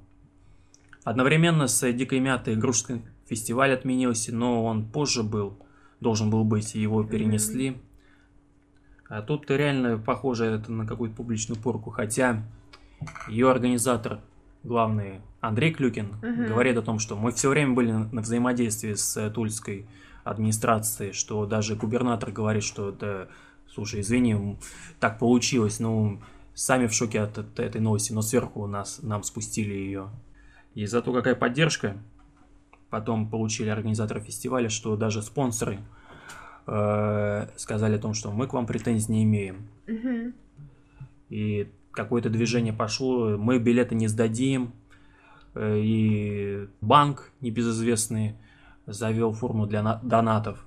Одновременно 1.04 1.68
с 1.68 1.92
Дикой 1.92 2.18
Мятой 2.18 2.56
Грушский 2.56 3.02
фестиваль 3.28 3.72
отменился, 3.72 4.34
но 4.34 4.64
он 4.64 4.84
позже 4.84 5.22
был, 5.22 5.56
должен 6.00 6.30
был 6.30 6.42
быть, 6.44 6.74
его 6.74 7.04
перенесли. 7.04 7.76
А 9.08 9.22
тут 9.22 9.48
реально 9.50 9.98
похоже 9.98 10.46
это 10.46 10.72
на 10.72 10.84
какую-то 10.84 11.14
публичную 11.14 11.60
порку, 11.60 11.90
хотя 11.90 12.42
ее 13.28 13.50
организатор, 13.50 14.20
главный 14.64 15.20
Андрей 15.40 15.72
Клюкин, 15.72 16.08
Мгм. 16.20 16.46
говорит 16.46 16.76
о 16.76 16.82
том, 16.82 16.98
что 16.98 17.16
мы 17.16 17.30
все 17.30 17.48
время 17.50 17.74
были 17.74 17.92
на 17.92 18.20
взаимодействии 18.20 18.94
с 18.94 19.16
э, 19.16 19.30
тульской 19.30 19.86
администрацией, 20.24 21.12
что 21.12 21.46
даже 21.46 21.76
губернатор 21.76 22.32
говорит, 22.32 22.64
что 22.64 22.90
да, 22.90 23.28
слушай, 23.72 24.00
извини, 24.00 24.56
так 24.98 25.18
получилось, 25.20 25.78
ну, 25.80 26.20
сами 26.54 26.86
в 26.86 26.92
шоке 26.92 27.20
от, 27.20 27.38
от 27.38 27.58
этой 27.60 27.80
новости, 27.80 28.12
но 28.12 28.22
сверху 28.22 28.62
у 28.62 28.66
нас, 28.66 29.00
нам 29.02 29.22
спустили 29.22 29.72
ее. 29.74 30.08
И 30.74 30.86
зато 30.86 31.12
какая 31.12 31.34
поддержка 31.34 31.96
потом 32.90 33.28
получили 33.28 33.68
организаторы 33.68 34.20
фестиваля, 34.20 34.68
что 34.68 34.96
даже 34.96 35.22
спонсоры 35.22 35.78
э, 36.66 37.48
сказали 37.56 37.96
о 37.96 37.98
том, 37.98 38.14
что 38.14 38.30
мы 38.32 38.46
к 38.46 38.52
вам 38.52 38.66
претензий 38.66 39.12
не 39.12 39.24
имеем. 39.24 39.68
И 41.30 41.68
какое-то 41.90 42.30
движение 42.30 42.72
пошло, 42.72 43.36
мы 43.36 43.58
билеты 43.58 43.94
не 43.94 44.08
сдадим. 44.08 44.72
Э, 45.54 45.76
И 45.78 46.68
банк 46.80 47.30
небезызвестный 47.40 48.34
завел 48.86 49.32
форму 49.32 49.66
для 49.66 49.82
на- 49.82 50.00
донатов. 50.02 50.64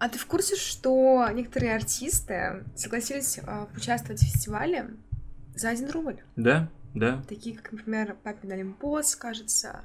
А 0.00 0.08
ты 0.08 0.18
в 0.18 0.24
курсе, 0.24 0.56
что 0.56 1.28
некоторые 1.30 1.74
артисты 1.76 2.64
согласились 2.74 3.38
а, 3.46 3.68
участвовать 3.76 4.22
в 4.22 4.24
фестивале 4.24 4.96
за 5.54 5.68
один 5.68 5.90
рубль? 5.90 6.16
Да, 6.36 6.70
да. 6.94 7.22
Такие, 7.28 7.54
как, 7.54 7.70
например, 7.72 8.16
Папин 8.22 8.50
Олимпос, 8.50 9.14
кажется, 9.14 9.82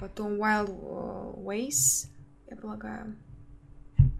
потом 0.00 0.34
Wild 0.34 0.70
э, 0.70 1.40
Ways, 1.40 2.08
я 2.48 2.56
полагаю. 2.56 3.16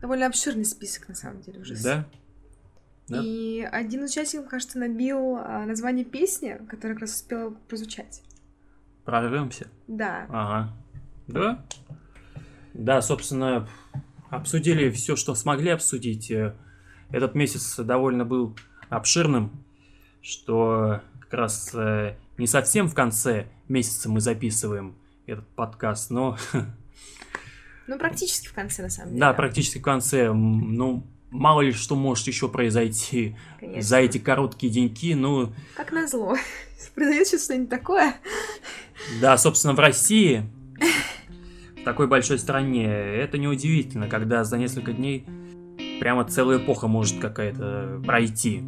Довольно 0.00 0.26
обширный 0.26 0.64
список, 0.64 1.08
на 1.08 1.14
самом 1.14 1.42
деле, 1.42 1.60
уже. 1.60 1.80
Да. 1.80 2.08
Да. 3.06 3.20
И 3.22 3.60
один 3.60 4.06
из 4.06 4.10
участников, 4.10 4.48
кажется, 4.48 4.80
набил 4.80 5.36
а, 5.36 5.64
название 5.64 6.04
песни, 6.04 6.60
которая 6.68 6.94
как 6.94 7.02
раз 7.02 7.14
успела 7.14 7.50
прозвучать. 7.68 8.24
Прорвемся. 9.04 9.68
Да. 9.86 10.26
Ага. 10.28 10.76
Да? 11.28 11.64
Да, 12.74 13.00
собственно, 13.00 13.68
обсудили 14.30 14.90
все, 14.90 15.16
что 15.16 15.34
смогли 15.34 15.70
обсудить. 15.70 16.30
Э, 16.30 16.54
Этот 17.10 17.34
месяц 17.34 17.76
довольно 17.76 18.24
был 18.24 18.56
обширным, 18.88 19.50
что 20.22 21.00
как 21.20 21.34
раз 21.34 21.70
э, 21.74 22.16
не 22.38 22.46
совсем 22.46 22.88
в 22.88 22.94
конце 22.94 23.46
месяца 23.68 24.08
мы 24.08 24.20
записываем 24.20 24.94
этот 25.26 25.46
подкаст, 25.48 26.10
но 26.10 26.36
Ну, 27.86 27.98
практически 27.98 28.46
в 28.46 28.52
конце, 28.52 28.82
на 28.82 28.90
самом 28.90 29.10
деле. 29.10 29.20
да, 29.20 29.32
практически 29.32 29.78
в 29.78 29.82
конце. 29.82 30.32
Ну, 30.32 31.04
мало 31.30 31.60
ли 31.62 31.72
что 31.72 31.96
может 31.96 32.26
еще 32.28 32.48
произойти 32.48 33.36
Конечно. 33.58 33.82
за 33.82 33.96
эти 33.98 34.18
короткие 34.18 34.72
деньки. 34.72 35.12
Ну, 35.14 35.52
Как 35.74 35.90
назло. 35.90 36.36
Произойдет 36.94 37.26
сейчас 37.26 37.44
что-нибудь 37.44 37.68
такое. 37.68 38.14
Да, 39.20 39.36
собственно, 39.38 39.74
в 39.74 39.80
России, 39.80 40.44
такой 41.84 42.06
большой 42.06 42.38
стране, 42.38 42.86
это 42.86 43.38
неудивительно, 43.38 44.08
когда 44.08 44.44
за 44.44 44.58
несколько 44.58 44.92
дней 44.92 45.24
прямо 46.00 46.24
целая 46.24 46.58
эпоха 46.58 46.88
может 46.88 47.18
какая-то 47.18 48.02
пройти. 48.04 48.62